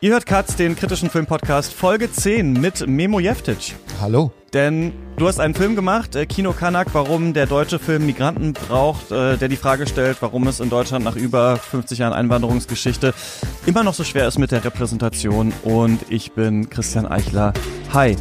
[0.00, 3.74] Ihr hört Katz, den kritischen Filmpodcast Folge 10 mit Memo Jeftic.
[4.00, 4.30] Hallo.
[4.52, 9.10] Denn du hast einen Film gemacht, äh, Kino Kanak, warum der deutsche Film Migranten braucht,
[9.10, 13.12] äh, der die Frage stellt, warum es in Deutschland nach über 50 Jahren Einwanderungsgeschichte
[13.66, 15.52] immer noch so schwer ist mit der Repräsentation.
[15.64, 17.52] Und ich bin Christian Eichler.
[17.92, 18.14] Hi.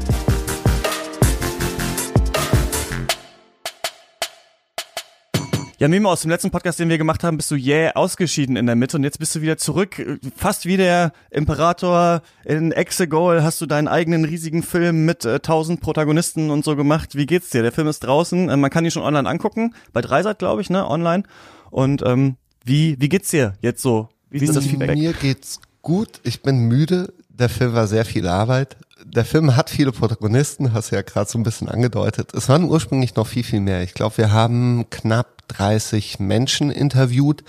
[5.79, 8.55] Ja, Mimo, aus dem letzten Podcast, den wir gemacht haben, bist du jäh yeah ausgeschieden
[8.55, 10.19] in der Mitte und jetzt bist du wieder zurück.
[10.36, 15.77] Fast wie der Imperator in Exegol hast du deinen eigenen riesigen Film mit äh, tausend
[15.77, 17.13] äh, Protagonisten und so gemacht.
[17.13, 17.61] Wie geht's dir?
[17.61, 20.71] Der Film ist draußen, äh, man kann ihn schon online angucken, bei Dreisat, glaube ich,
[20.71, 21.21] ne, online.
[21.69, 24.09] Und ähm, wie, wie geht's dir jetzt so?
[24.31, 24.95] Wie ist das Feedback?
[24.97, 27.14] Mir geht's gut, ich bin müde.
[27.29, 31.29] Der Film war sehr viel Arbeit der Film hat viele Protagonisten, hast du ja gerade
[31.29, 32.33] so ein bisschen angedeutet.
[32.33, 33.83] Es waren ursprünglich noch viel, viel mehr.
[33.83, 37.44] Ich glaube, wir haben knapp 30 Menschen interviewt.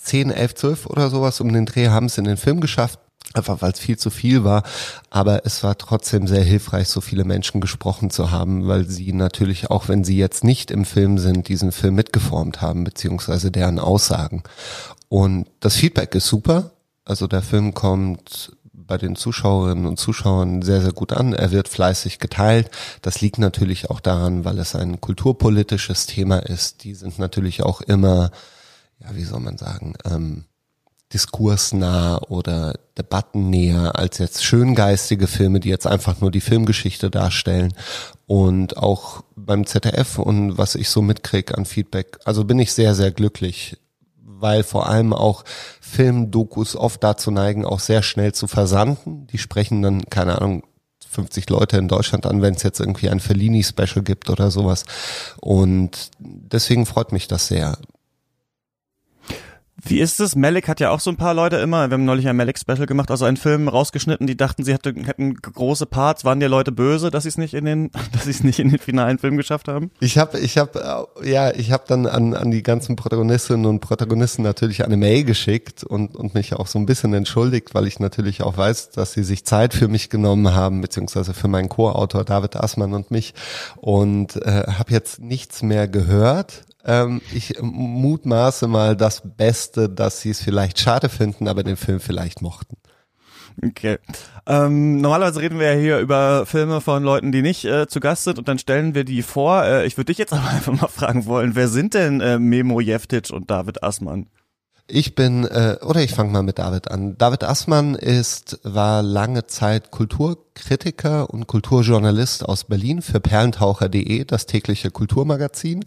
[0.00, 2.98] 10, 11, 12 oder sowas um den Dreh haben es in den Film geschafft.
[3.34, 4.62] Einfach weil es viel zu viel war.
[5.10, 9.70] Aber es war trotzdem sehr hilfreich, so viele Menschen gesprochen zu haben, weil sie natürlich,
[9.70, 14.42] auch wenn sie jetzt nicht im Film sind, diesen Film mitgeformt haben, beziehungsweise deren Aussagen.
[15.08, 16.70] Und das Feedback ist super.
[17.04, 21.32] Also der Film kommt bei den Zuschauerinnen und Zuschauern sehr, sehr gut an.
[21.32, 22.70] Er wird fleißig geteilt.
[23.02, 26.84] Das liegt natürlich auch daran, weil es ein kulturpolitisches Thema ist.
[26.84, 28.30] Die sind natürlich auch immer,
[29.00, 30.44] ja, wie soll man sagen, ähm,
[31.12, 37.72] diskursnah oder debattennäher als jetzt schöngeistige Filme, die jetzt einfach nur die Filmgeschichte darstellen.
[38.26, 42.94] Und auch beim ZDF und was ich so mitkriege an Feedback, also bin ich sehr,
[42.94, 43.78] sehr glücklich
[44.40, 45.44] weil vor allem auch
[45.80, 49.26] Filmdokus oft dazu neigen, auch sehr schnell zu versanden.
[49.28, 50.62] Die sprechen dann, keine Ahnung,
[51.08, 54.84] 50 Leute in Deutschland an, wenn es jetzt irgendwie ein Fellini-Special gibt oder sowas.
[55.40, 57.78] Und deswegen freut mich das sehr.
[59.84, 60.34] Wie ist es?
[60.34, 63.10] Malik hat ja auch so ein paar Leute immer, wir haben neulich ein Malik-Special gemacht,
[63.10, 66.24] also einen Film rausgeschnitten, die dachten, sie hätten, hätten große Parts.
[66.24, 68.70] Waren die Leute böse, dass sie es nicht in den, dass sie es nicht in
[68.70, 69.90] den finalen Film geschafft haben?
[70.00, 74.42] Ich habe, ich habe, ja, ich habe dann an, an die ganzen Protagonistinnen und Protagonisten
[74.42, 78.42] natürlich eine Mail geschickt und, und mich auch so ein bisschen entschuldigt, weil ich natürlich
[78.42, 82.56] auch weiß, dass sie sich Zeit für mich genommen haben, beziehungsweise für meinen Co-Autor David
[82.56, 83.34] Assmann und mich
[83.76, 90.30] und äh, habe jetzt nichts mehr gehört ähm, ich mutmaße mal das Beste, dass sie
[90.30, 92.76] es vielleicht schade finden, aber den Film vielleicht mochten.
[93.62, 93.98] Okay.
[94.46, 98.24] Ähm, normalerweise reden wir ja hier über Filme von Leuten, die nicht äh, zu Gast
[98.24, 99.64] sind und dann stellen wir die vor.
[99.64, 102.80] Äh, ich würde dich jetzt aber einfach mal fragen wollen, wer sind denn äh, Memo
[102.80, 104.26] Jeftic und David Assmann?
[104.86, 107.18] Ich bin, äh, oder ich fange mal mit David an.
[107.18, 109.90] David Assmann ist, war lange Zeit
[110.58, 115.84] Kulturkritiker und Kulturjournalist aus Berlin für perlentaucher.de, das tägliche Kulturmagazin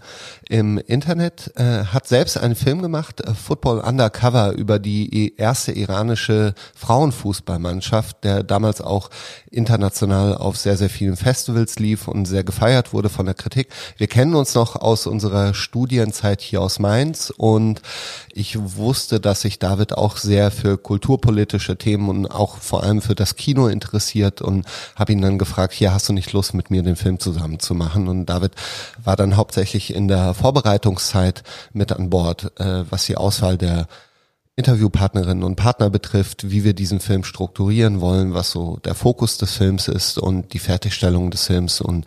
[0.49, 6.53] im Internet, äh, hat selbst einen Film gemacht, äh, Football Undercover, über die erste iranische
[6.75, 9.09] Frauenfußballmannschaft, der damals auch
[9.49, 13.67] international auf sehr, sehr vielen Festivals lief und sehr gefeiert wurde von der Kritik.
[13.97, 17.81] Wir kennen uns noch aus unserer Studienzeit hier aus Mainz und
[18.33, 23.15] ich wusste, dass sich David auch sehr für kulturpolitische Themen und auch vor allem für
[23.15, 24.60] das Kino interessiert und
[24.95, 27.73] habe ihn dann gefragt, hier hast du nicht Lust mit mir den Film zusammen zu
[27.73, 28.07] machen?
[28.07, 28.53] Und David
[29.03, 33.88] war dann hauptsächlich in der Vorbereitungszeit mit an Bord, äh, was die Auswahl der
[34.55, 39.55] Interviewpartnerinnen und Partner betrifft, wie wir diesen Film strukturieren wollen, was so der Fokus des
[39.55, 42.05] Films ist und die Fertigstellung des Films und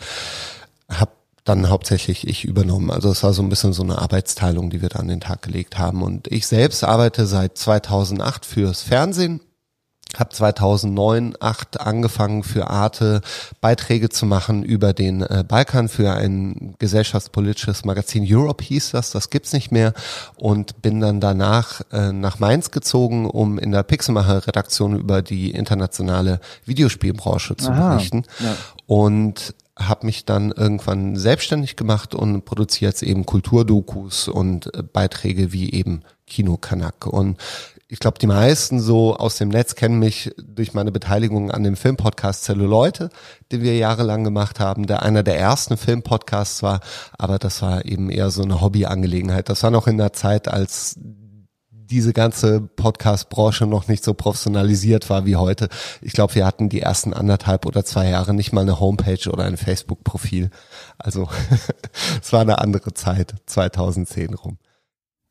[0.88, 1.12] habe
[1.44, 2.90] dann hauptsächlich ich übernommen.
[2.90, 5.42] Also es war so ein bisschen so eine Arbeitsteilung, die wir da an den Tag
[5.42, 6.02] gelegt haben.
[6.02, 9.40] Und ich selbst arbeite seit 2008 fürs Fernsehen
[10.18, 13.20] habe 2009, 8 angefangen für Arte
[13.60, 19.30] Beiträge zu machen über den äh, Balkan für ein gesellschaftspolitisches Magazin Europe hieß das, das
[19.30, 19.92] gibt's nicht mehr
[20.36, 25.50] und bin dann danach äh, nach Mainz gezogen, um in der Pixelmacher Redaktion über die
[25.50, 28.56] internationale Videospielbranche zu Aha, berichten ja.
[28.86, 35.52] und habe mich dann irgendwann selbstständig gemacht und produziere jetzt eben Kulturdokus und äh, Beiträge
[35.52, 37.06] wie eben Kino Kanak.
[37.06, 37.38] Und
[37.88, 41.76] ich glaube, die meisten so aus dem Netz kennen mich durch meine Beteiligung an dem
[41.76, 43.10] Filmpodcast Zelluleute,
[43.52, 46.80] den wir jahrelang gemacht haben, der einer der ersten Filmpodcasts war,
[47.18, 49.48] aber das war eben eher so eine Hobbyangelegenheit.
[49.48, 50.98] Das war noch in der Zeit, als
[51.86, 55.68] diese ganze Podcast-Branche noch nicht so professionalisiert war wie heute.
[56.00, 59.44] Ich glaube, wir hatten die ersten anderthalb oder zwei Jahre nicht mal eine Homepage oder
[59.44, 60.50] ein Facebook-Profil.
[60.98, 61.28] Also
[62.22, 64.58] es war eine andere Zeit, 2010 rum.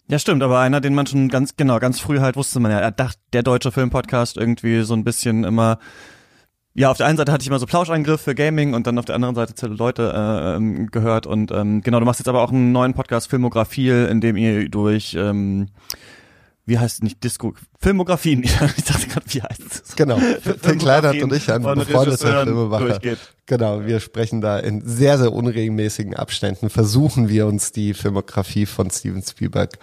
[0.10, 2.80] Ja, stimmt, aber einer, den man schon ganz, genau, ganz früh halt wusste man ja,
[2.80, 5.80] er dachte, der deutsche Filmpodcast irgendwie so ein bisschen immer
[6.76, 9.06] ja, auf der einen Seite hatte ich immer so Plauschangriff für Gaming und dann auf
[9.06, 12.42] der anderen Seite zelle Leute äh, ähm, gehört und ähm, genau, du machst jetzt aber
[12.42, 15.68] auch einen neuen Podcast Filmografie, in dem ihr durch ähm,
[16.65, 18.44] wie heißt es nicht Disco, Filmografien.
[18.77, 19.95] Ich dachte gerade, wie heißt es?
[19.95, 20.18] Genau.
[20.18, 22.86] Phil Kleinert und ich, ein befreundeter Filmemacher.
[22.86, 23.18] Durchgeht.
[23.45, 28.89] Genau, wir sprechen da in sehr, sehr unregelmäßigen Abständen, versuchen wir uns die Filmografie von
[28.89, 29.77] Steven Spielberg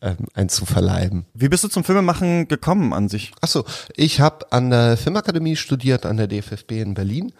[0.00, 1.26] ähm, einzuverleiben.
[1.34, 3.32] Wie bist du zum Filmemachen gekommen an sich?
[3.40, 3.64] Achso,
[3.96, 7.32] ich habe an der Filmakademie studiert, an der DFFB in Berlin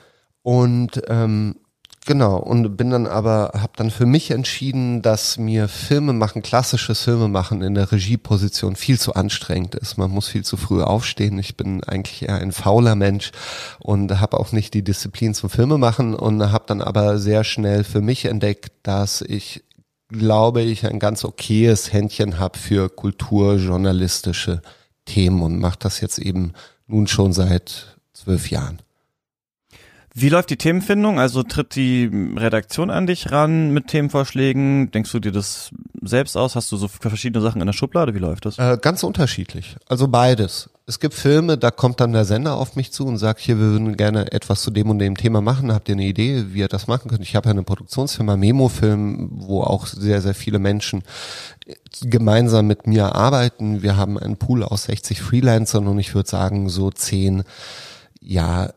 [0.43, 1.57] und ähm,
[2.05, 7.05] Genau, und bin dann aber, habe dann für mich entschieden, dass mir Filme machen, klassisches
[7.05, 9.99] Filme machen in der Regieposition viel zu anstrengend ist.
[9.99, 11.39] Man muss viel zu früh aufstehen.
[11.39, 13.31] Ich bin eigentlich eher ein fauler Mensch
[13.79, 17.85] und habe auch nicht die Disziplin zum Filme machen und habe dann aber sehr schnell
[17.85, 19.63] für mich entdeckt, dass ich
[20.09, 24.61] glaube ich ein ganz okayes Händchen habe für kulturjournalistische
[25.05, 26.53] Themen und mache das jetzt eben
[26.89, 28.81] nun schon seit zwölf Jahren.
[30.15, 31.19] Wie läuft die Themenfindung?
[31.19, 34.91] Also tritt die Redaktion an dich ran mit Themenvorschlägen?
[34.91, 35.71] Denkst du dir das
[36.03, 36.55] selbst aus?
[36.55, 38.15] Hast du so verschiedene Sachen in der Schublade?
[38.15, 38.59] Wie läuft das?
[38.59, 39.77] Äh, ganz unterschiedlich.
[39.89, 40.69] Also beides.
[40.85, 43.67] Es gibt Filme, da kommt dann der Sender auf mich zu und sagt, hier, wir
[43.67, 45.73] würden gerne etwas zu dem und dem Thema machen.
[45.73, 47.23] Habt ihr eine Idee, wie ihr das machen könnt?
[47.23, 51.05] Ich habe ja eine Produktionsfirma, Memo-Film, wo auch sehr, sehr viele Menschen
[52.03, 53.83] gemeinsam mit mir arbeiten.
[53.83, 57.45] Wir haben einen Pool aus 60 Freelancern und ich würde sagen, so zehn,
[58.21, 58.71] ja,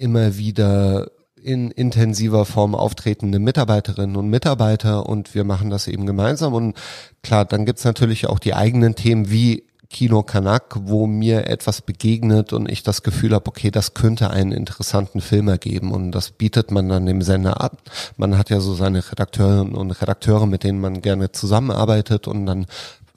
[0.00, 1.10] immer wieder
[1.42, 6.54] in intensiver Form auftretende Mitarbeiterinnen und Mitarbeiter und wir machen das eben gemeinsam.
[6.54, 6.76] Und
[7.22, 12.52] klar, dann gibt's natürlich auch die eigenen Themen wie Kino Kanak, wo mir etwas begegnet
[12.52, 16.70] und ich das Gefühl habe, okay, das könnte einen interessanten Film ergeben und das bietet
[16.70, 17.78] man dann dem Sender ab.
[18.16, 22.66] Man hat ja so seine Redakteurinnen und Redakteure, mit denen man gerne zusammenarbeitet und dann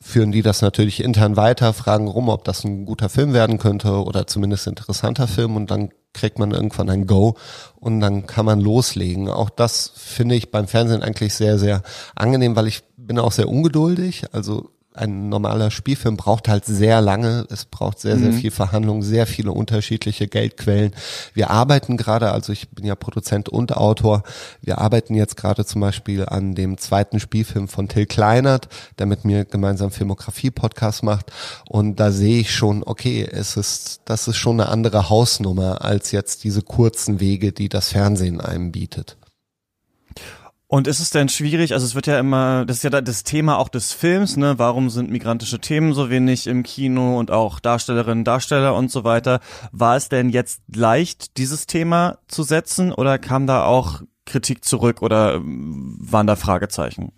[0.01, 4.03] führen die das natürlich intern weiter, fragen rum, ob das ein guter Film werden könnte
[4.03, 7.35] oder zumindest interessanter Film und dann kriegt man irgendwann ein Go
[7.79, 9.29] und dann kann man loslegen.
[9.29, 11.83] Auch das finde ich beim Fernsehen eigentlich sehr, sehr
[12.15, 14.25] angenehm, weil ich bin auch sehr ungeduldig.
[14.31, 18.37] Also ein normaler Spielfilm braucht halt sehr lange, es braucht sehr, sehr mhm.
[18.37, 20.93] viel Verhandlung, sehr viele unterschiedliche Geldquellen.
[21.33, 24.23] Wir arbeiten gerade, also ich bin ja Produzent und Autor,
[24.61, 28.69] wir arbeiten jetzt gerade zum Beispiel an dem zweiten Spielfilm von Till Kleinert,
[28.99, 31.31] der mit mir gemeinsam Filmografie-Podcast macht
[31.67, 36.11] und da sehe ich schon, okay, es ist, das ist schon eine andere Hausnummer als
[36.11, 39.17] jetzt diese kurzen Wege, die das Fernsehen einem bietet.
[40.73, 43.59] Und ist es denn schwierig, also es wird ja immer, das ist ja das Thema
[43.59, 44.57] auch des Films, ne?
[44.57, 49.39] Warum sind migrantische Themen so wenig im Kino und auch Darstellerinnen, Darsteller und so weiter?
[49.71, 55.03] War es denn jetzt leicht, dieses Thema zu setzen oder kam da auch Kritik zurück
[55.03, 57.11] oder ähm, waren da Fragezeichen?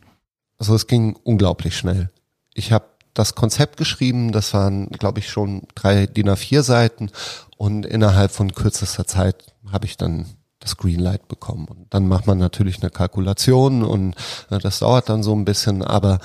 [0.57, 2.09] Also es ging unglaublich schnell.
[2.55, 7.09] Ich habe das Konzept geschrieben, das waren, glaube ich, schon drei DIN A4 Seiten
[7.55, 10.25] und innerhalb von kürzester Zeit habe ich dann
[10.65, 11.67] das Greenlight bekommen.
[11.69, 14.15] Und dann macht man natürlich eine Kalkulation und
[14.49, 16.19] äh, das dauert dann so ein bisschen, aber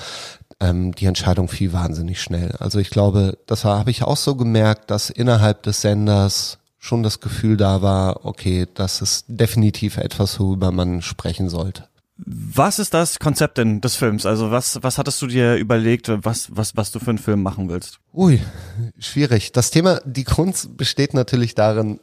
[0.59, 2.51] ähm, die Entscheidung fiel wahnsinnig schnell.
[2.59, 7.19] Also ich glaube, das habe ich auch so gemerkt, dass innerhalb des Senders schon das
[7.19, 11.87] Gefühl da war, okay, das ist definitiv etwas, worüber man sprechen sollte.
[12.23, 14.25] Was ist das Konzept denn des Films?
[14.25, 17.69] Also was, was hattest du dir überlegt, was, was, was du für einen Film machen
[17.69, 17.99] willst?
[18.13, 18.39] Ui,
[18.99, 19.51] schwierig.
[19.53, 21.99] Das Thema, die Kunst besteht natürlich darin,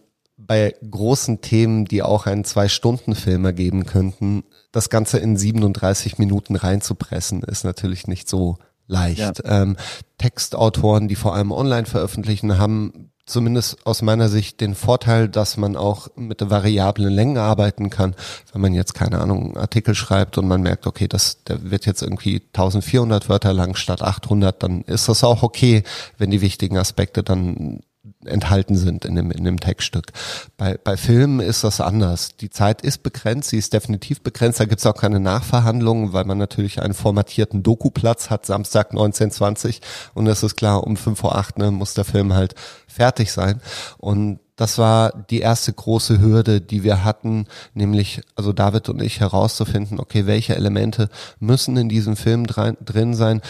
[0.48, 4.42] bei großen Themen, die auch einen Zwei-Stunden-Film ergeben könnten,
[4.72, 9.18] das Ganze in 37 Minuten reinzupressen, ist natürlich nicht so leicht.
[9.20, 9.62] Ja.
[9.62, 9.76] Ähm,
[10.16, 15.76] Textautoren, die vor allem online veröffentlichen, haben zumindest aus meiner Sicht den Vorteil, dass man
[15.76, 18.14] auch mit variablen Längen arbeiten kann.
[18.52, 21.84] Wenn man jetzt keine Ahnung einen Artikel schreibt und man merkt, okay, das der wird
[21.84, 25.82] jetzt irgendwie 1400 Wörter lang statt 800, dann ist das auch okay,
[26.16, 27.80] wenn die wichtigen Aspekte dann
[28.24, 30.12] enthalten sind in dem, in dem Textstück.
[30.56, 32.36] Bei, bei Filmen ist das anders.
[32.36, 34.60] Die Zeit ist begrenzt, sie ist definitiv begrenzt.
[34.60, 39.82] Da gibt es auch keine Nachverhandlungen, weil man natürlich einen formatierten Dokuplatz hat, Samstag 1920.
[40.14, 42.54] Und es ist klar, um fünf vor acht ne, muss der Film halt
[42.86, 43.60] fertig sein.
[43.98, 49.20] Und das war die erste große Hürde, die wir hatten, nämlich, also David und ich
[49.20, 53.40] herauszufinden, okay, welche Elemente müssen in diesem Film drin sein,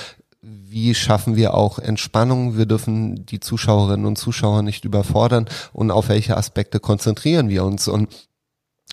[0.41, 2.57] wie schaffen wir auch Entspannung?
[2.57, 7.89] Wir dürfen die Zuschauerinnen und Zuschauer nicht überfordern und auf welche Aspekte konzentrieren wir uns?
[7.89, 8.28] Und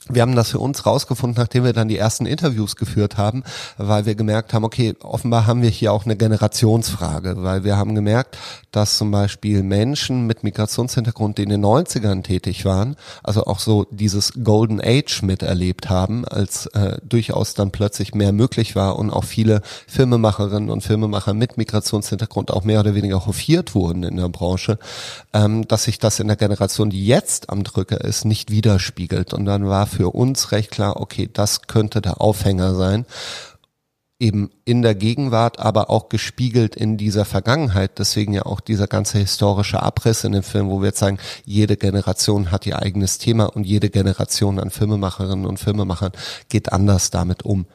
[0.08, 3.44] wir haben das für uns rausgefunden, nachdem wir dann die ersten Interviews geführt haben,
[3.78, 7.96] weil wir gemerkt haben, okay, offenbar haben wir hier auch eine Generationsfrage, weil wir haben
[7.96, 8.38] gemerkt,
[8.72, 13.88] dass zum Beispiel Menschen mit Migrationshintergrund, die in den 90ern tätig waren, also auch so
[13.90, 19.24] dieses Golden Age miterlebt haben, als äh, durchaus dann plötzlich mehr möglich war und auch
[19.24, 24.78] viele Filmemacherinnen und Filmemacher mit Migrationshintergrund auch mehr oder weniger hofiert wurden in der Branche,
[25.34, 29.34] ähm, dass sich das in der Generation, die jetzt am Drücker ist, nicht widerspiegelt.
[29.34, 33.06] Und dann war für uns recht klar, okay, das könnte der Aufhänger sein.
[34.20, 38.00] eben in der Gegenwart, aber auch gespiegelt in dieser Vergangenheit.
[38.00, 41.76] Deswegen ja auch dieser ganze historische Abriss in dem Film, wo wir jetzt sagen, jede
[41.76, 46.14] Generation hat ihr eigenes Thema und jede Generation an Filmemacherinnen und Filmemachern
[46.50, 47.66] geht anders damit um.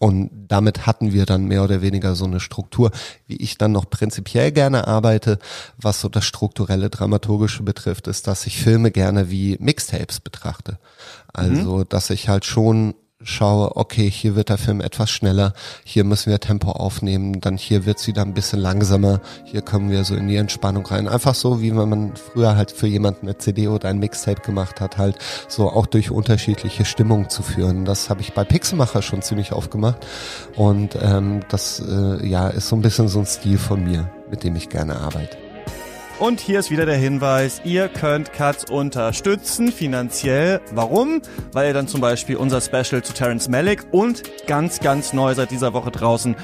[0.00, 2.90] Und damit hatten wir dann mehr oder weniger so eine Struktur,
[3.26, 5.38] wie ich dann noch prinzipiell gerne arbeite,
[5.76, 10.78] was so das strukturelle Dramaturgische betrifft, ist, dass ich Filme gerne wie Mixtapes betrachte.
[11.32, 11.88] Also, mhm.
[11.88, 15.52] dass ich halt schon schaue, okay, hier wird der Film etwas schneller,
[15.84, 20.04] hier müssen wir Tempo aufnehmen, dann hier wird's wieder ein bisschen langsamer, hier kommen wir
[20.04, 21.08] so in die Entspannung rein.
[21.08, 24.80] Einfach so, wie wenn man früher halt für jemanden eine CD oder ein Mixtape gemacht
[24.80, 27.84] hat, halt so auch durch unterschiedliche Stimmungen zu führen.
[27.84, 30.06] Das habe ich bei Pixelmacher schon ziemlich aufgemacht
[30.54, 34.44] und ähm, das äh, ja ist so ein bisschen so ein Stil von mir, mit
[34.44, 35.47] dem ich gerne arbeite.
[36.18, 40.60] Und hier ist wieder der Hinweis, ihr könnt Katz unterstützen finanziell.
[40.72, 41.22] Warum?
[41.52, 45.52] Weil ihr dann zum Beispiel unser Special zu Terence Malick und ganz, ganz neu seit
[45.52, 46.34] dieser Woche draußen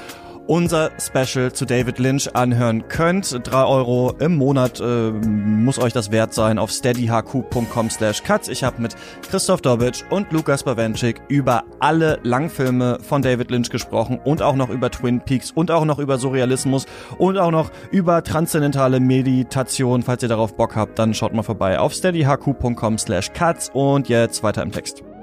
[0.46, 3.40] unser Special zu David Lynch anhören könnt.
[3.44, 8.48] Drei Euro im Monat äh, muss euch das wert sein auf steadyhq.com slash cuts.
[8.48, 8.96] Ich habe mit
[9.28, 14.70] Christoph Dobitsch und Lukas Bawenschik über alle Langfilme von David Lynch gesprochen und auch noch
[14.70, 16.86] über Twin Peaks und auch noch über Surrealismus
[17.18, 20.02] und auch noch über transzendentale Meditation.
[20.02, 24.42] Falls ihr darauf Bock habt, dann schaut mal vorbei auf steadyhq.com slash cuts und jetzt
[24.42, 25.13] weiter im Text.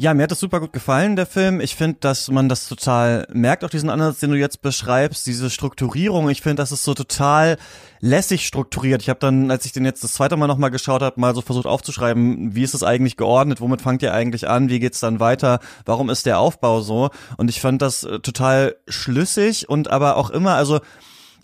[0.00, 1.60] Ja, mir hat das super gut gefallen, der Film.
[1.60, 5.50] Ich finde, dass man das total merkt, auch diesen Ansatz, den du jetzt beschreibst, diese
[5.50, 6.30] Strukturierung.
[6.30, 7.56] Ich finde, das ist so total
[7.98, 9.02] lässig strukturiert.
[9.02, 11.40] Ich habe dann, als ich den jetzt das zweite Mal nochmal geschaut habe, mal so
[11.40, 15.18] versucht aufzuschreiben, wie ist es eigentlich geordnet, womit fangt ihr eigentlich an, wie geht's dann
[15.18, 17.10] weiter, warum ist der Aufbau so?
[17.36, 20.78] Und ich fand das äh, total schlüssig und aber auch immer, also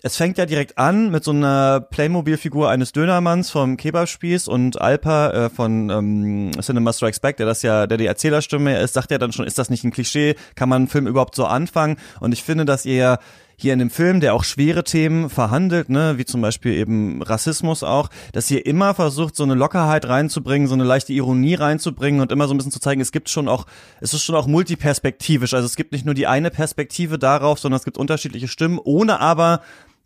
[0.05, 5.31] es fängt ja direkt an mit so einer Playmobil-Figur eines Dönermanns vom Kebabspieß und Alpa
[5.31, 9.17] äh, von ähm, Cinema Strikes Back, der das ja, der die Erzählerstimme ist, sagt ja
[9.17, 10.35] dann schon, ist das nicht ein Klischee?
[10.53, 11.97] Kann man einen Film überhaupt so anfangen?
[12.19, 13.17] Und ich finde, dass ihr
[13.57, 17.83] hier in dem Film, der auch schwere Themen verhandelt, ne, wie zum Beispiel eben Rassismus
[17.83, 22.31] auch, dass ihr immer versucht, so eine Lockerheit reinzubringen, so eine leichte Ironie reinzubringen und
[22.31, 23.65] immer so ein bisschen zu zeigen, es gibt schon auch,
[24.01, 25.53] es ist schon auch multiperspektivisch.
[25.53, 29.19] Also es gibt nicht nur die eine Perspektive darauf, sondern es gibt unterschiedliche Stimmen, ohne
[29.19, 29.61] aber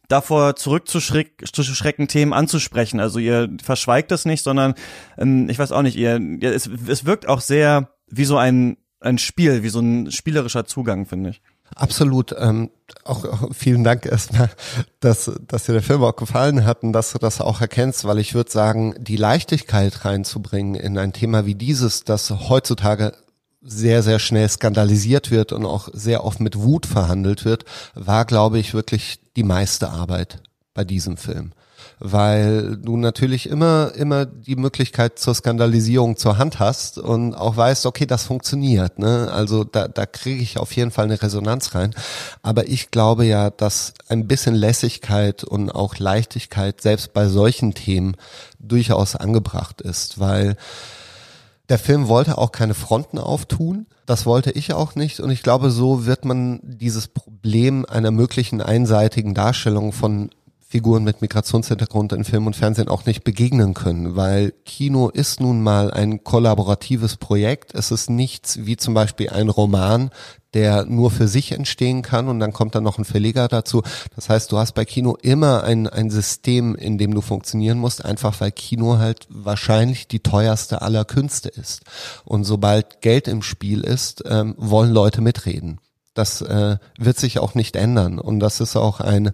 [0.10, 3.00] davor zurückzuschrecken, Themen anzusprechen.
[3.00, 4.74] Also ihr verschweigt es nicht, sondern
[5.18, 8.78] ähm, ich weiß auch nicht, ihr, ihr es, es wirkt auch sehr wie so ein,
[9.00, 11.42] ein Spiel, wie so ein spielerischer Zugang, finde ich.
[11.76, 12.36] Absolut.
[12.38, 12.72] Ähm,
[13.04, 14.50] auch, auch vielen Dank erstmal,
[15.00, 18.18] dass, dass dir der Film auch gefallen hat und dass du das auch erkennst, weil
[18.18, 23.14] ich würde sagen, die Leichtigkeit reinzubringen in ein Thema wie dieses, das heutzutage
[23.62, 28.58] sehr, sehr schnell skandalisiert wird und auch sehr oft mit Wut verhandelt wird, war, glaube
[28.58, 30.42] ich, wirklich die meiste Arbeit
[30.74, 31.54] bei diesem Film.
[31.98, 37.86] Weil du natürlich immer, immer die Möglichkeit zur Skandalisierung zur Hand hast und auch weißt,
[37.86, 39.00] okay, das funktioniert.
[39.00, 39.30] Ne?
[39.32, 41.96] Also da, da kriege ich auf jeden Fall eine Resonanz rein.
[42.42, 48.18] Aber ich glaube ja, dass ein bisschen Lässigkeit und auch Leichtigkeit selbst bei solchen Themen
[48.60, 50.58] durchaus angebracht ist, weil
[51.70, 53.86] der Film wollte auch keine Fronten auftun.
[54.06, 55.20] Das wollte ich auch nicht.
[55.20, 60.32] Und ich glaube, so wird man dieses Problem einer möglichen einseitigen Darstellung von
[60.72, 65.64] Figuren mit Migrationshintergrund in Film und Fernsehen auch nicht begegnen können, weil Kino ist nun
[65.64, 67.74] mal ein kollaboratives Projekt.
[67.74, 70.12] Es ist nichts wie zum Beispiel ein Roman,
[70.54, 73.82] der nur für sich entstehen kann und dann kommt dann noch ein Verleger dazu.
[74.16, 78.06] Das heißt, du hast bei Kino immer ein, ein System, in dem du funktionieren musst,
[78.06, 81.82] einfach weil Kino halt wahrscheinlich die teuerste aller Künste ist.
[82.26, 85.80] Und sobald Geld im Spiel ist, ähm, wollen Leute mitreden.
[86.20, 88.20] Das äh, wird sich auch nicht ändern.
[88.20, 89.32] Und das ist auch ein,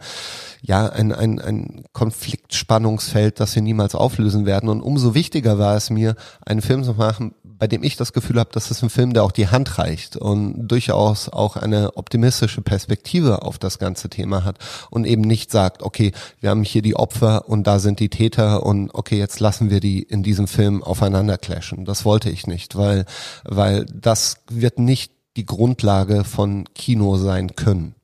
[0.61, 4.69] ja, ein, ein, ein Konfliktspannungsfeld, das wir niemals auflösen werden.
[4.69, 6.15] Und umso wichtiger war es mir,
[6.45, 9.23] einen Film zu machen, bei dem ich das Gefühl habe, das ist ein Film, der
[9.23, 14.59] auch die Hand reicht und durchaus auch eine optimistische Perspektive auf das ganze Thema hat
[14.91, 18.63] und eben nicht sagt, okay, wir haben hier die Opfer und da sind die Täter
[18.63, 21.85] und okay, jetzt lassen wir die in diesem Film aufeinander clashen.
[21.85, 23.05] Das wollte ich nicht, weil,
[23.43, 27.95] weil das wird nicht die Grundlage von Kino sein können.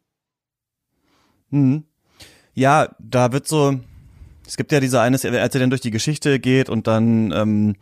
[1.49, 1.83] Mhm.
[2.53, 3.79] Ja, da wird so,
[4.45, 5.23] es gibt ja diese eine, als
[5.55, 7.75] er dann durch die Geschichte geht und dann ähm,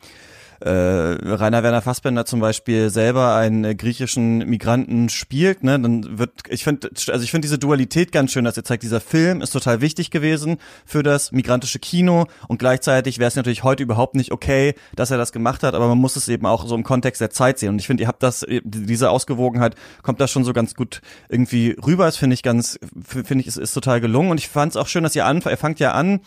[0.61, 6.31] äh, Rainer Werner Fassbender zum Beispiel selber einen äh, griechischen Migranten spielt, ne, dann wird,
[6.49, 9.51] ich finde, also ich finde diese Dualität ganz schön, dass er zeigt, dieser Film ist
[9.51, 14.31] total wichtig gewesen für das migrantische Kino und gleichzeitig wäre es natürlich heute überhaupt nicht
[14.31, 17.21] okay, dass er das gemacht hat, aber man muss es eben auch so im Kontext
[17.21, 20.53] der Zeit sehen und ich finde, ihr habt das, diese Ausgewogenheit kommt da schon so
[20.53, 24.39] ganz gut irgendwie rüber, das finde ich ganz, finde ich, ist, ist total gelungen und
[24.39, 26.19] ich fand es auch schön, dass ihr an, er fangt ja an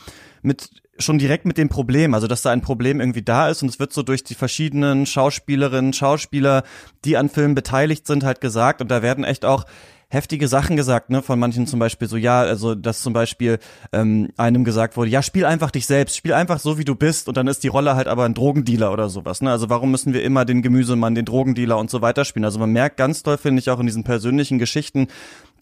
[0.42, 3.68] mit schon direkt mit dem Problem, also dass da ein Problem irgendwie da ist und
[3.68, 6.64] es wird so durch die verschiedenen Schauspielerinnen, Schauspieler,
[7.04, 8.80] die an Filmen beteiligt sind, halt gesagt.
[8.80, 9.64] Und da werden echt auch
[10.12, 13.59] heftige Sachen gesagt, ne, von manchen zum Beispiel so, ja, also dass zum Beispiel
[13.92, 17.28] ähm, einem gesagt wurde, ja, spiel einfach dich selbst, spiel einfach so, wie du bist
[17.28, 19.50] und dann ist die Rolle halt aber ein Drogendealer oder sowas, ne?
[19.50, 22.45] Also warum müssen wir immer den Gemüsemann, den Drogendealer und so weiter spielen?
[22.45, 25.09] Also man merkt ganz doll, finde ich, auch in diesen persönlichen Geschichten,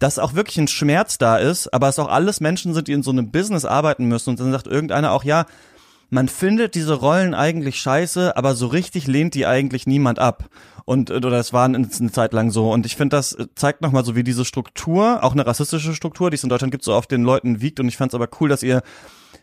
[0.00, 3.04] dass auch wirklich ein Schmerz da ist, aber es auch alles Menschen sind, die in
[3.04, 5.46] so einem Business arbeiten müssen und dann sagt irgendeiner auch, ja,
[6.10, 10.48] man findet diese Rollen eigentlich scheiße, aber so richtig lehnt die eigentlich niemand ab.
[10.84, 12.72] Und oder es war eine, Zeit lang so.
[12.72, 16.34] Und ich finde, das zeigt nochmal so, wie diese Struktur, auch eine rassistische Struktur, die
[16.34, 17.78] es in Deutschland gibt, so auf den Leuten wiegt.
[17.78, 18.82] Und ich fand es aber cool, dass ihr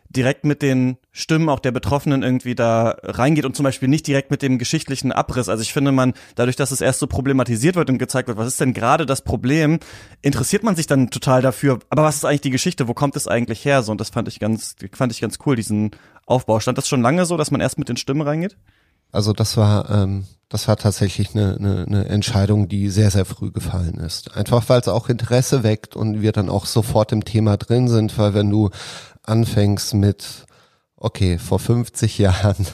[0.09, 4.31] direkt mit den Stimmen auch der Betroffenen irgendwie da reingeht und zum Beispiel nicht direkt
[4.31, 5.49] mit dem geschichtlichen Abriss.
[5.49, 8.47] Also ich finde man, dadurch, dass es erst so problematisiert wird und gezeigt wird, was
[8.47, 9.79] ist denn gerade das Problem,
[10.21, 13.27] interessiert man sich dann total dafür, aber was ist eigentlich die Geschichte, wo kommt es
[13.27, 13.83] eigentlich her?
[13.83, 15.91] So, und das fand ich ganz, fand ich ganz cool, diesen
[16.25, 16.59] Aufbau.
[16.59, 18.57] Stand das schon lange so, dass man erst mit den Stimmen reingeht?
[19.11, 23.51] Also das war, ähm, das war tatsächlich eine, eine, eine Entscheidung, die sehr, sehr früh
[23.51, 24.35] gefallen ist.
[24.35, 28.17] Einfach weil es auch Interesse weckt und wir dann auch sofort im Thema drin sind,
[28.17, 28.69] weil wenn du
[29.27, 30.45] anfängst mit,
[30.95, 32.65] okay, vor 50 Jahren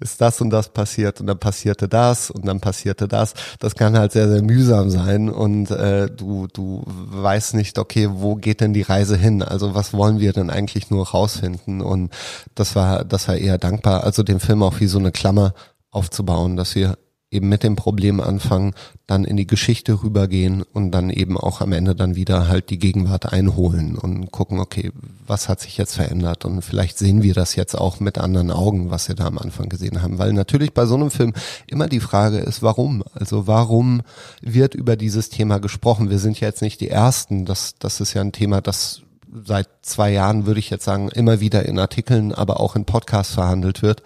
[0.00, 3.34] ist das und das passiert und dann passierte das und dann passierte das.
[3.58, 8.36] Das kann halt sehr, sehr mühsam sein und äh, du, du weißt nicht, okay, wo
[8.36, 9.42] geht denn die Reise hin?
[9.42, 11.80] Also was wollen wir denn eigentlich nur rausfinden?
[11.80, 12.12] Und
[12.54, 15.52] das war, das war eher dankbar, also den Film auch wie so eine Klammer
[15.90, 16.96] aufzubauen, dass wir
[17.30, 18.74] eben mit dem Problem anfangen,
[19.06, 22.78] dann in die Geschichte rübergehen und dann eben auch am Ende dann wieder halt die
[22.78, 24.92] Gegenwart einholen und gucken, okay,
[25.26, 28.90] was hat sich jetzt verändert und vielleicht sehen wir das jetzt auch mit anderen Augen,
[28.90, 31.34] was wir da am Anfang gesehen haben, weil natürlich bei so einem Film
[31.66, 33.04] immer die Frage ist, warum?
[33.12, 34.02] Also warum
[34.40, 36.08] wird über dieses Thema gesprochen?
[36.08, 39.02] Wir sind ja jetzt nicht die Ersten, das, das ist ja ein Thema, das
[39.44, 43.34] seit zwei Jahren, würde ich jetzt sagen, immer wieder in Artikeln, aber auch in Podcasts
[43.34, 44.02] verhandelt wird.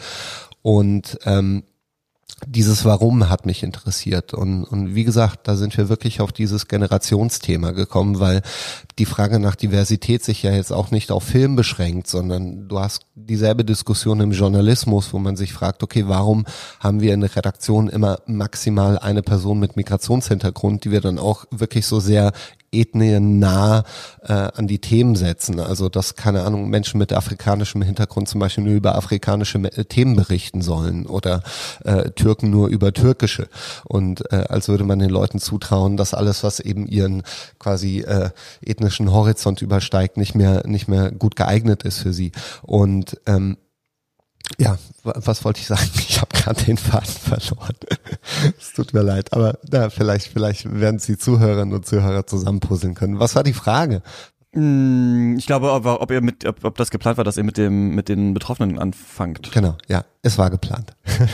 [0.62, 1.62] Und ähm,
[2.46, 4.34] dieses Warum hat mich interessiert.
[4.34, 8.42] Und, und wie gesagt, da sind wir wirklich auf dieses Generationsthema gekommen, weil
[8.98, 13.02] die Frage nach Diversität sich ja jetzt auch nicht auf Film beschränkt, sondern du hast
[13.14, 16.44] dieselbe Diskussion im Journalismus, wo man sich fragt, okay, warum
[16.80, 21.44] haben wir in der Redaktion immer maximal eine Person mit Migrationshintergrund, die wir dann auch
[21.50, 22.32] wirklich so sehr
[22.72, 23.84] ethniennah
[24.22, 25.60] äh, an die Themen setzen.
[25.60, 30.16] Also dass, keine Ahnung, Menschen mit afrikanischem Hintergrund zum Beispiel nur über afrikanische äh, Themen
[30.16, 31.42] berichten sollen oder
[31.84, 33.48] äh, Türken nur über türkische.
[33.84, 37.22] Und äh, als würde man den Leuten zutrauen, dass alles, was eben ihren
[37.58, 38.30] quasi äh,
[38.64, 42.32] ethnischen Horizont übersteigt, nicht mehr, nicht mehr gut geeignet ist für sie.
[42.62, 43.56] Und ähm,
[44.58, 45.88] ja, was wollte ich sagen?
[46.08, 47.76] Ich habe gerade den Faden verloren.
[48.58, 52.94] es tut mir leid, aber na, vielleicht, vielleicht werden es die Zuhörerinnen und Zuhörer zusammenpuzzeln
[52.94, 53.18] können.
[53.18, 54.02] Was war die Frage?
[54.52, 57.56] Mm, ich glaube, ob, ob ihr mit, ob, ob das geplant war, dass ihr mit
[57.56, 59.50] dem, mit den Betroffenen anfangt.
[59.52, 60.94] Genau, ja, es war geplant.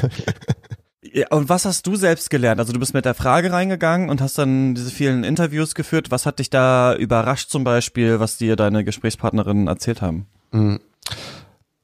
[1.12, 2.60] Ja, und was hast du selbst gelernt?
[2.60, 6.10] Also du bist mit der Frage reingegangen und hast dann diese vielen Interviews geführt.
[6.10, 10.26] Was hat dich da überrascht zum Beispiel, was dir deine Gesprächspartnerinnen erzählt haben?
[10.50, 10.80] Mhm.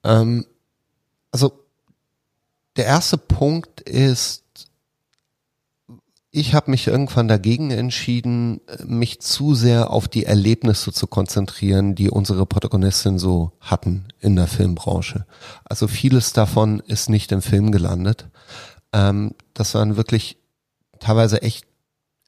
[0.05, 0.45] Ähm,
[1.35, 1.65] also
[2.77, 4.45] der erste Punkt ist,
[6.31, 12.09] ich habe mich irgendwann dagegen entschieden, mich zu sehr auf die Erlebnisse zu konzentrieren, die
[12.09, 15.27] unsere Protagonistin so hatten in der Filmbranche.
[15.65, 18.29] Also vieles davon ist nicht im Film gelandet.
[18.93, 20.39] Ähm, das waren wirklich
[21.01, 21.67] teilweise echt